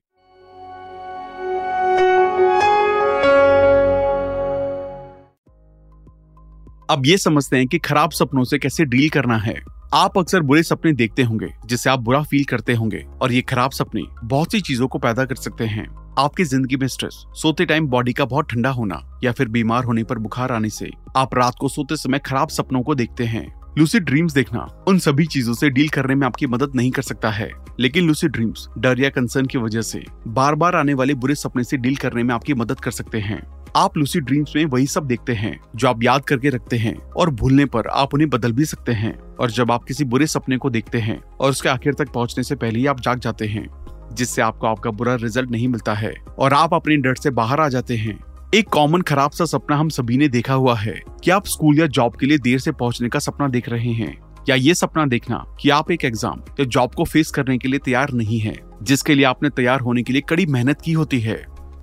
अब 6.90 7.06
ये 7.06 7.18
समझते 7.18 7.58
हैं 7.58 7.68
कि 7.68 7.78
खराब 7.78 8.12
सपनों 8.12 8.44
से 8.44 8.60
कैसे 8.60 8.86
डील 8.86 9.10
करना 9.10 9.38
है। 9.38 9.64
आप 9.94 10.18
अक्सर 10.18 10.42
बुरे 10.42 10.64
सपने 10.64 10.94
देखते 10.94 11.24
होंगे, 11.24 11.48
जिससे 11.66 11.90
आप 11.90 12.00
बुरा 12.00 12.22
फील 12.24 12.44
करते 12.44 12.74
होंगे, 12.74 13.06
और 13.22 13.32
ये 13.32 13.42
खराब 13.42 13.72
सपने 13.72 14.02
बहुत 14.24 14.52
सी 14.52 14.62
चीज़ों 14.62 14.88
को 14.88 15.00
पैदा 15.00 15.26
कर 15.26 15.36
सकते 15.36 15.66
हैं। 15.66 16.16
आपकी 16.20 16.44
ज़िंदगी 16.44 16.78
में 16.78 16.88
स्ट्रेस, 16.88 17.26
सोते 17.34 17.66
टाइम 17.66 17.88
बॉडी 17.88 18.14
का 18.14 18.26
बहुत 18.26 18.50
ठंडा 18.50 18.70
होना, 18.70 19.20
या 19.24 19.32
फिर 19.32 19.48
बीमार 19.48 19.84
होने 19.84 20.04
पर 20.04 20.18
बुखार 20.18 20.52
आने 20.52 20.70
से, 20.70 20.90
आप 21.16 21.36
रात 21.36 21.56
को 21.60 21.68
सोते 21.68 21.96
समय 21.96 22.20
खराब 22.20 22.50
सपनों 22.50 22.82
को 22.82 22.96
देखते 22.96 23.26
हैं। 23.26 23.62
लूसी 23.78 24.00
ड्रीम्स 24.00 24.34
देखना, 24.34 24.86
उन 24.88 25.00
सभी 25.00 25.26
चीज़ों 25.26 25.54
से 25.54 25.70
डील 25.70 25.90
करने 25.90 26.16
में 26.16 26.28
आपकी 26.28 26.48
मदद 26.48 26.72
नहीं 26.76 26.92
कर 26.92 27.02
सकता 27.02 27.30
है। 27.30 27.52
लेकिन 27.80 28.08
लूसी 28.08 28.28
ड्रीम्स 28.28 28.68
डर 28.78 29.00
या 29.00 29.10
कंसर्न 29.10 29.46
की 29.46 29.58
वजह 29.58 29.82
से 29.82 30.06
बार 30.28 30.56
बार 30.56 30.76
आने 30.76 30.94
वाले 30.94 31.14
बुरे 31.14 31.36
सपने 31.36 31.64
से 31.64 31.78
डील 31.78 31.96
करने 31.96 32.24
में 32.24 32.36
आपकी 32.36 32.54
मदद 32.54 32.80
कर 32.80 32.92
सकते 32.92 33.20
हैं। 33.20 33.57
आप 33.78 33.98
लूसी 33.98 34.20
ड्रीम्स 34.20 34.56
में 34.56 34.66
वही 34.66 34.86
सब 34.88 35.08
देखते 35.08 35.34
हैं, 35.34 35.60
जो 35.76 35.88
आप 35.88 36.04
याद 36.04 36.24
करके 36.26 36.50
रखते 36.50 36.78
हैं 36.78 36.96
और 37.12 37.30
भूलने 37.32 37.66
पर 37.66 37.88
आप 37.88 38.14
उन्हें 38.14 38.30
बदल 38.30 38.52
भी 38.52 38.66
सकते 38.66 38.92
हैं। 38.92 39.14
और 39.36 39.52
जब 39.52 39.72
आप 39.72 39.84
किसी 39.84 40.04
बुरे 40.06 40.28
सपने 40.28 40.58
को 40.58 40.70
देखते 40.70 41.00
हैं 41.00 41.20
और 41.32 41.50
उसके 41.50 41.70
आखिर 41.70 41.94
तक 41.94 42.12
पहुँचने 42.14 42.44
से 42.44 42.56
पहले 42.56 42.80
ही 42.80 42.86
आप 42.86 43.00
जाग 43.00 43.20
जाते 43.20 43.48
हैं, 43.48 43.68
जिससे 44.14 44.42
आपको 44.42 44.68
आपका 44.68 44.92
बुरा 44.92 45.16
रिज़ल्ट 45.16 45.52
नहीं 45.52 45.68
मिलता 45.68 45.94
है 45.94 46.14
और 46.40 46.54
आप 46.54 46.74
अपने 46.74 46.98
डर 46.98 47.16
से 47.16 47.30
बाहर 47.32 47.60
आ 47.60 47.68
जाते 47.70 47.98
हैं। 47.98 48.18
एक 48.56 48.70
कॉमन 48.70 49.02
खराब 49.02 49.32
सा 49.32 49.46
सपना 49.46 49.78
हम 49.78 49.90
सभी 49.90 50.18
ने 50.18 50.28
देखा 50.28 50.54
हुआ 50.54 50.76
है 50.76 51.00
कि 51.24 51.32
आप 51.32 51.46
स्कूल 51.48 51.80
या 51.80 51.88
जॉब 51.88 52.16
के 52.16 52.26
लिए 52.26 52.38
देर 52.38 52.60
से 52.60 52.72
पहुँचने 52.74 53.10
का 53.10 53.20
सपना 53.20 53.48
देख 53.48 53.70
रहे 53.70 53.92
हैं। 53.94 54.16
या 54.50 54.56
ये 54.56 54.74
सपना 54.74 55.06
देखना 55.06 55.44
कि 55.60 55.70
आप 55.70 55.92
एक 55.92 56.06
एग्ज़ाम 56.06 56.42
या 56.60 56.66
जॉब 56.66 56.94
को 56.96 57.04
फेस 57.04 57.32
करने 57.32 57.58
के 57.58 57.68
लिए 57.68 57.80
तैयार 57.80 58.14
नहीं 58.14 58.40
है, 58.40 58.56
जिसके 58.84 59.16
लिए 59.16 59.26
आपने 59.26 59.50
तैयार 59.50 59.80
होने 59.80 60.04
के 60.04 60.14
लिए 60.14 60.22
कड़ी 60.30 60.46
मेहनत 60.46 60.82
की 60.82 60.92
होती 60.92 61.20
है। 61.20 61.38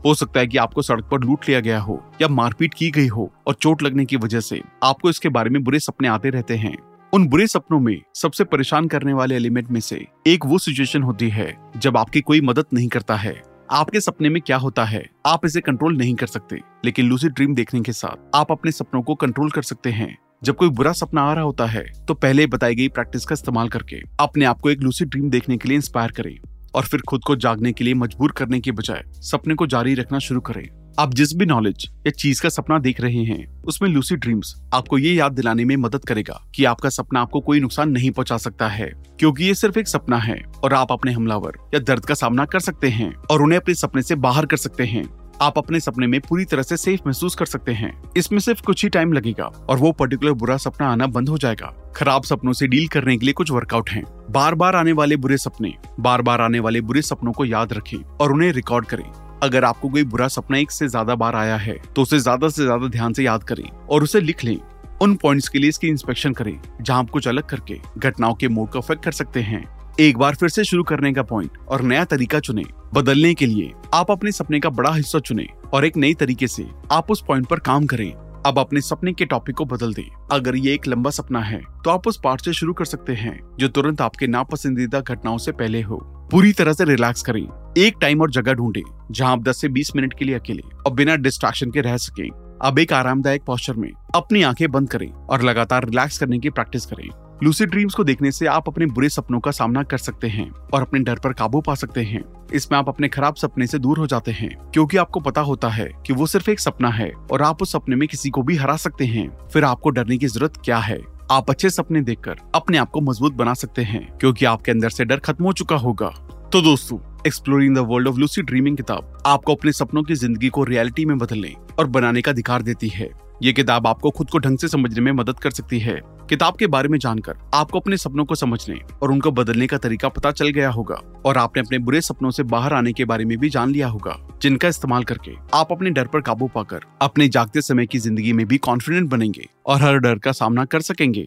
हो 0.06 0.14
सकता 0.14 0.40
है 0.40 0.46
कि 0.46 0.58
आपको 0.58 0.82
सड़क 0.82 1.04
पर 1.04 1.20
लूट 1.20 1.48
लिया 1.48 1.60
गया 1.60 1.80
हो 1.80 2.02
या 2.22 2.28
मारपीट 2.30 2.74
की 2.74 2.90
गई 2.90 3.06
हो 3.06 3.30
और 3.46 3.54
चोट 3.54 3.82
लगने 3.82 4.04
की 4.04 4.16
वजह 4.16 4.40
से 4.40 4.60
आपको 4.82 5.10
इसके 5.10 5.28
बारे 5.28 5.50
में 5.50 5.62
बुरे 5.64 5.78
सपने 5.80 6.08
आते 6.08 6.30
रहते 6.30 6.56
हैं। 6.56 6.76
उन 7.12 7.26
बुरे 7.28 7.46
सपनों 7.46 7.78
में 7.80 8.00
सबसे 8.14 8.44
परेशान 8.44 8.88
करने 8.88 9.12
वाले 9.12 9.36
एलिमेंट 9.36 9.70
में 9.70 9.80
से 9.80 10.04
एक 10.26 10.46
वो 10.46 10.58
सिचुएशन 10.58 11.02
होती 11.02 11.28
है 11.28 11.52
जब 11.76 11.96
आपकी 11.96 12.20
कोई 12.20 12.40
मदद 12.40 12.64
नहीं 12.74 12.88
करता 12.88 13.16
है। 13.16 13.34
आपके 13.72 14.00
सपने 14.00 14.28
में 14.28 14.40
क्या 14.42 14.56
होता 14.56 14.84
है, 14.84 15.04
आप 15.26 15.46
इसे 15.46 15.60
कंट्रोल 15.60 15.96
नहीं 15.96 16.14
कर 16.14 16.26
सकते, 16.26 16.60
लेकिन 16.84 17.06
लूसी 17.06 17.28
ड्रीम 17.28 17.54
देखने 17.54 17.80
के 17.80 17.92
साथ 17.92 18.36
आप 18.36 18.52
अपने 18.52 18.72
सपनों 18.72 19.02
को 19.02 19.14
कंट्रोल 19.14 19.50
कर 19.50 19.62
सकते 19.62 19.90
हैं। 19.90 20.16
जब 20.44 20.56
कोई 20.56 20.68
बुरा 20.70 20.92
सपना 20.92 21.22
आ 21.22 21.32
रहा 21.34 21.44
होता 21.44 21.66
है 21.66 21.84
तो 22.08 22.14
पहले 22.14 22.46
बताई 22.46 22.74
गई 22.74 22.88
प्रैक्टिस 22.88 23.24
का 23.24 23.32
इस्तेमाल 23.32 23.68
करके 23.68 24.02
अपने 24.20 24.44
आप 24.44 24.60
को 24.60 24.70
एक 24.70 24.80
लूसी 24.80 25.04
ड्रीम 25.04 25.30
देखने 25.30 25.56
के 25.56 25.68
लिए 25.68 25.76
इंस्पायर 25.76 26.10
करें। 26.10 26.38
और 26.74 26.84
फिर 26.84 27.00
खुद 27.00 27.24
को 27.24 27.36
जागने 27.36 27.72
के 27.72 27.84
लिए, 27.84 27.94
मजबूर 27.94 28.32
करने 28.32 28.60
के 28.60 28.72
बजाय 28.72 29.04
सपने 29.22 29.54
को 29.54 29.66
जारी 29.66 29.94
रखना 29.94 30.18
शुरू 30.18 30.40
करें। 30.40 30.68
आप 30.98 31.14
जिस 31.14 31.34
भी 31.36 31.46
नॉलेज 31.46 31.86
या 32.06 32.10
चीज़ 32.10 32.42
का 32.42 32.48
सपना 32.48 32.78
देख 32.78 33.00
रहे 33.00 33.22
हैं, 33.24 33.62
उसमें 33.62 33.88
लूसी 33.90 34.16
ड्रीम्स 34.16 34.54
आपको 34.74 34.98
ये 34.98 35.12
याद 35.12 35.32
दिलाने 35.32 35.64
में 35.64 35.76
मदद 35.76 36.04
करेगा 36.04 36.40
कि 36.54 36.64
आपका 36.64 36.88
सपना 36.88 37.20
आपको 37.20 37.40
कोई 37.40 37.60
नुकसान 37.60 37.90
नहीं 37.90 38.10
पहुँचा 38.10 38.36
सकता 38.36 38.68
है, 38.68 38.92
क्योंकि 39.18 39.44
ये 39.44 39.54
सिर्फ़ 39.54 39.78
एक 39.78 39.88
सपना 39.88 40.18
है 40.18 40.40
और 40.64 40.74
आप 40.74 40.92
अपने 40.92 41.12
हमलावर 41.12 41.58
या 41.74 41.80
दर्द 41.80 42.04
का 42.04 42.14
सामना 42.14 42.44
कर 42.44 42.60
सकते 42.60 42.88
हैं 42.88 43.12
और 43.30 43.42
उन्हें 43.42 43.58
अपने 43.60 43.74
सपने 43.74 44.02
से 44.02 44.14
बाहर 44.16 44.46
कर 44.46 44.56
सकते 44.56 44.84
हैं। 44.84 45.04
आप 45.42 45.58
अपने 45.58 45.80
सपने 45.80 46.06
में 46.06 46.20
पूरी 46.20 46.44
तरह 46.44 46.62
से 46.62 46.76
सेफ़ 46.76 47.00
महसूस 47.06 47.34
कर 47.34 47.46
सकते 47.46 47.72
हैं। 47.72 47.92
इसमें 48.16 48.38
सिर्फ़ 48.38 48.62
कुछ 48.62 48.82
ही 48.84 48.88
टाइम 48.88 49.12
लगेगा 49.12 49.44
और 49.44 49.78
वो 49.78 49.92
पर्टिकुलर 49.92 50.32
बुरा 50.34 50.56
सपना 50.58 50.88
आना 50.88 51.06
बंद 51.08 51.28
हो 51.28 51.38
जाएगा। 51.38 51.72
खराब 51.96 52.22
सपनों 52.22 52.52
से 52.52 52.66
डील 52.66 52.86
करने 52.88 53.16
के 53.16 53.26
लिए 53.26 53.32
कुछ 53.34 53.50
वर्कआउट 53.50 53.90
हैं। 53.90 54.04
बार 54.30 54.54
बार 54.54 54.76
आने 54.76 54.92
वाले 54.92 55.16
बुरे 55.16 55.38
सपने 55.38 55.74
बार 56.00 56.22
बार 56.22 56.40
आने 56.40 56.60
वाले 56.60 56.80
बुरे 56.82 57.02
सपनों 57.02 57.32
को 57.32 57.44
याद 57.44 57.72
रखें 57.72 57.98
और 58.20 58.32
उन्हें 58.32 58.52
रिकॉर्ड 58.52 58.86
करें। 58.86 59.04
अगर 59.42 59.64
आपको 59.64 59.88
कोई 59.88 60.04
बुरा 60.04 60.28
सपना 60.28 60.58
एक 60.58 60.70
से 60.70 60.88
ज़्यादा 60.88 61.14
बार 61.16 61.36
आया 61.36 61.56
है 61.56 61.78
तो 61.96 62.02
उसे 62.02 62.18
ज़्यादा 62.18 62.48
से 62.48 62.62
ज़्यादा 62.62 62.88
ध्यान 62.88 63.12
से 63.12 63.24
याद 63.24 63.44
करें 63.44 63.68
और 63.90 64.02
उसे 64.02 64.20
लिख 64.20 64.44
लें। 64.44 64.58
उन 65.02 65.14
पॉइंट्स 65.16 65.48
के 65.48 65.58
लिए 65.58 65.68
इसकी 65.68 65.88
इंस्पेक्शन 65.88 66.32
करें, 66.32 66.58
जहाँ 66.80 66.98
आप 66.98 67.10
कुछ 67.10 67.28
अलग 67.28 67.48
करके 67.48 67.78
घटनाओं 67.98 68.34
के 68.34 68.48
मोड 68.48 68.70
को 68.70 68.78
अफेक्ट 68.78 69.04
कर 69.04 69.12
सकते 69.12 69.40
हैं। 69.42 69.64
एक 70.00 70.16
बार 70.18 70.34
फिर 70.34 70.48
से 70.48 70.62
शुरू 70.64 70.82
करने 70.82 71.12
का 71.12 71.22
पॉइंट 71.22 71.58
और 71.68 71.82
नया 71.82 72.04
तरीका 72.04 72.38
चुने। 72.38 72.62
बदलने 72.94 73.32
के 73.34 73.46
लिए 73.46 73.72
आप 73.94 74.10
अपने 74.10 74.32
सपने 74.32 74.60
का 74.60 74.70
बड़ा 74.70 74.92
हिस्सा 74.94 75.18
चुने 75.18 75.46
और 75.74 75.84
एक 75.84 75.96
नई 75.96 76.14
तरीके 76.14 76.46
से 76.46 76.66
आप 76.92 77.10
उस 77.10 77.22
पॉइंट 77.28 77.46
पर 77.46 77.58
काम 77.58 77.86
करें। 77.86 78.10
अब 78.46 78.58
अपने 78.58 78.80
सपने 78.80 79.12
के 79.12 79.24
टॉपिक 79.24 79.56
को 79.56 79.64
बदल 79.64 79.94
दें। 79.94 80.08
अगर 80.32 80.56
ये 80.56 80.74
एक 80.74 80.86
लंबा 80.86 81.10
सपना 81.10 81.40
है 81.40 81.60
तो 81.84 81.90
आप 81.90 82.08
उस 82.08 82.20
पार्ट 82.24 82.44
से 82.44 82.52
शुरू 82.52 82.72
कर 82.72 82.84
सकते 82.84 83.12
हैं, 83.12 83.38
जो 83.58 83.68
तुरंत 83.68 84.00
आपके 84.00 84.26
नापसंदीदा 84.26 85.00
घटनाओं 85.00 85.38
से 85.38 85.52
पहले 85.52 85.82
हो। 85.82 85.96
पूरी 86.30 86.52
तरह 86.52 86.72
से 86.72 86.84
रिलैक्स 86.84 87.22
करें। 87.22 87.46
एक 87.78 87.96
टाइम 88.00 88.20
और 88.20 88.30
जगह 88.30 88.52
ढूंढें, 88.52 88.82
जहाँ 89.10 89.32
आप 89.32 89.42
10 89.42 89.60
से 89.60 89.68
20 89.68 89.96
मिनट 89.96 90.18
के 90.18 90.24
लिए 90.24 90.34
अकेले 90.34 90.62
और 90.86 90.92
बिना 90.92 91.16
डिस्ट्रैक्शन 91.16 91.70
के 91.70 91.80
रह 91.80 91.96
सकें। 91.96 92.28
अब 92.62 92.78
एक 92.78 92.92
आरामदायक 92.92 93.42
पॉस्चर 93.42 93.74
में 93.74 93.90
अपनी 94.14 94.42
आँखें 94.42 94.70
बंद 94.70 94.90
करें 94.90 95.10
और 95.10 95.42
लगातार 95.42 95.84
रिलैक्स 95.84 96.18
करने 96.18 96.38
की 96.38 96.50
प्रैक्टिस 96.50 96.86
करें। 96.86 97.08
लूसी 97.42 97.66
ड्रीम्स 97.66 97.94
को 97.94 98.04
देखने 98.04 98.30
से 98.32 98.46
आप 98.46 98.68
अपने 98.68 98.86
बुरे 98.86 99.08
सपनों 99.08 99.38
का 99.40 99.50
सामना 99.50 99.82
कर 99.82 99.98
सकते 99.98 100.28
हैं 100.28 100.50
और 100.74 100.82
अपने 100.82 101.00
डर 101.00 101.18
पर 101.18 101.32
काबू 101.32 101.60
पा 101.60 101.74
सकते 101.74 102.02
हैं। 102.02 102.22
इसमें 102.54 102.78
आप 102.78 102.88
अपने 102.88 103.08
खराब 103.08 103.34
सपने 103.34 103.66
से 103.66 103.78
दूर 103.78 103.98
हो 103.98 104.06
जाते 104.06 104.32
हैं, 104.32 104.50
क्योंकि 104.72 104.96
आपको 104.96 105.20
पता 105.20 105.40
होता 105.40 105.68
है 105.68 105.88
कि 106.06 106.12
वो 106.12 106.26
सिर्फ़ 106.26 106.50
एक 106.50 106.60
सपना 106.60 106.88
है 106.88 107.10
और 107.32 107.42
आप 107.42 107.62
उस 107.62 107.72
सपने 107.72 107.96
में 107.96 108.06
किसी 108.08 108.30
को 108.30 108.42
भी 108.42 108.56
हरा 108.56 108.76
सकते 108.76 109.04
हैं। 109.06 109.28
फिर 109.52 109.64
आपको 109.64 109.90
डरने 109.90 110.18
की 110.18 110.26
ज़रूरत 110.26 110.60
क्या 110.64 110.78
है? 110.78 111.00
आप 111.30 111.50
अच्छे 111.50 111.70
सपने 111.70 112.00
देखकर 112.00 112.38
अपने 112.54 112.78
आप 112.78 112.90
को 112.90 113.00
मज़बूत 113.00 113.34
बना 113.34 113.54
सकते 113.54 113.82
हैं, 113.82 114.06
क्योंकि 114.18 114.44
आपके 114.44 114.72
अंदर 114.72 114.90
से 114.90 115.04
डर 115.04 115.18
खत्म 115.18 115.44
हो 115.44 115.52
चुका 115.52 115.76
होगा। 115.76 116.08
तो 116.52 116.60
दोस्तों 116.62 116.98
exploring 117.26 117.74
the 117.76 117.86
world 117.88 118.08
of 118.08 118.16
lucid 118.16 118.42
dreaming 118.42 118.76
किताब 118.76 119.22
आपको 119.26 119.54
अपने 119.54 119.72
सपनों 119.72 120.02
की 120.02 120.14
ज़िंदगी 120.14 120.48
को 120.48 120.64
रियलिटी 120.64 121.04
में 121.04 121.18
बदलने 121.18 121.54
और 121.78 121.86
बनाने 121.88 122.22
का 122.22 122.30
अधिकार 122.30 122.62
देती 122.62 122.88
है। 122.88 123.10
ये 123.42 123.52
किताब 123.52 123.86
आपको 123.86 124.10
खुद 124.10 124.30
को 124.30 124.38
ढंग 124.38 124.58
से 124.58 124.68
समझने 124.68 125.00
में 125.00 125.12
मदद 125.12 125.38
कर 125.38 125.50
सकती 125.50 125.78
है। 125.78 126.00
किताब 126.30 126.56
के 126.56 126.66
बारे 126.66 126.88
में 126.88 126.98
जानकर 126.98 127.36
आपको 127.54 127.78
अपने 127.80 127.96
सपनों 127.96 128.24
को 128.24 128.34
समझने 128.34 128.78
और 129.02 129.10
उनको 129.12 129.30
बदलने 129.32 129.66
का 129.66 129.78
तरीका 129.78 130.08
पता 130.08 130.30
चल 130.32 130.48
गया 130.48 130.70
होगा। 130.70 130.94
और 131.26 131.38
आपने 131.38 131.62
अपने 131.62 131.78
बुरे 131.78 132.00
सपनों 132.00 132.30
से 132.30 132.42
बाहर 132.44 132.72
आने 132.72 132.92
के 132.92 133.04
बारे 133.04 133.24
में 133.24 133.36
भी 133.38 133.50
जान 133.50 133.70
लिया 133.70 133.88
होगा, 133.88 134.16
जिनका 134.42 134.68
इस्तेमाल 134.68 135.04
करके 135.04 135.34
आप 135.54 135.72
अपने 135.72 135.90
डर 135.90 136.06
पर 136.06 136.20
काबू 136.20 136.48
पाकर 136.54 136.84
अपने 137.02 137.28
जागते 137.28 137.60
समय 137.62 137.86
की 137.86 137.98
ज़िंदगी 137.98 138.32
में 138.32 138.46
भी 138.46 138.58
कॉन्फिडेंट 138.60 139.10
बनेंगे 139.10 139.48
और 139.66 139.80
हर 139.80 139.98
डर 139.98 140.18
का 140.18 140.32
सामना 140.32 140.64
कर 140.64 140.80
सकेंगे। 140.82 141.26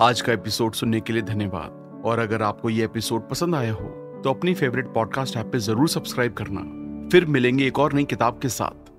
आज 0.00 0.20
का 0.20 0.32
एपिसोड 0.32 0.74
सुनने 0.74 1.00
के 1.00 1.12
लिए 1.12 1.22
धन्यवाद। 1.22 2.02
और 2.04 2.18
अगर 2.18 2.42
आपको 2.42 2.70
ये 2.70 2.84
एपिसोड 2.84 3.28
पसंद 3.28 3.54
आया 3.54 3.72
हो 3.72 3.88
तो 4.24 4.30
अपनी 4.30 4.54
फेवरेट 4.54 4.92
पॉडकास्ट 4.94 5.36
ऐप 5.36 5.50
पे 5.52 5.58
ज़रूर 5.60 5.88
सब्सक्राइब 5.88 6.32
करना। 6.34 6.60
फिर 7.08 7.24
मिलेंगे 7.26 7.66
एक 7.66 7.78
और 7.78 7.92
नई 7.92 8.04
किताब 8.04 8.38
के 8.42 8.48
साथ। 8.50 8.89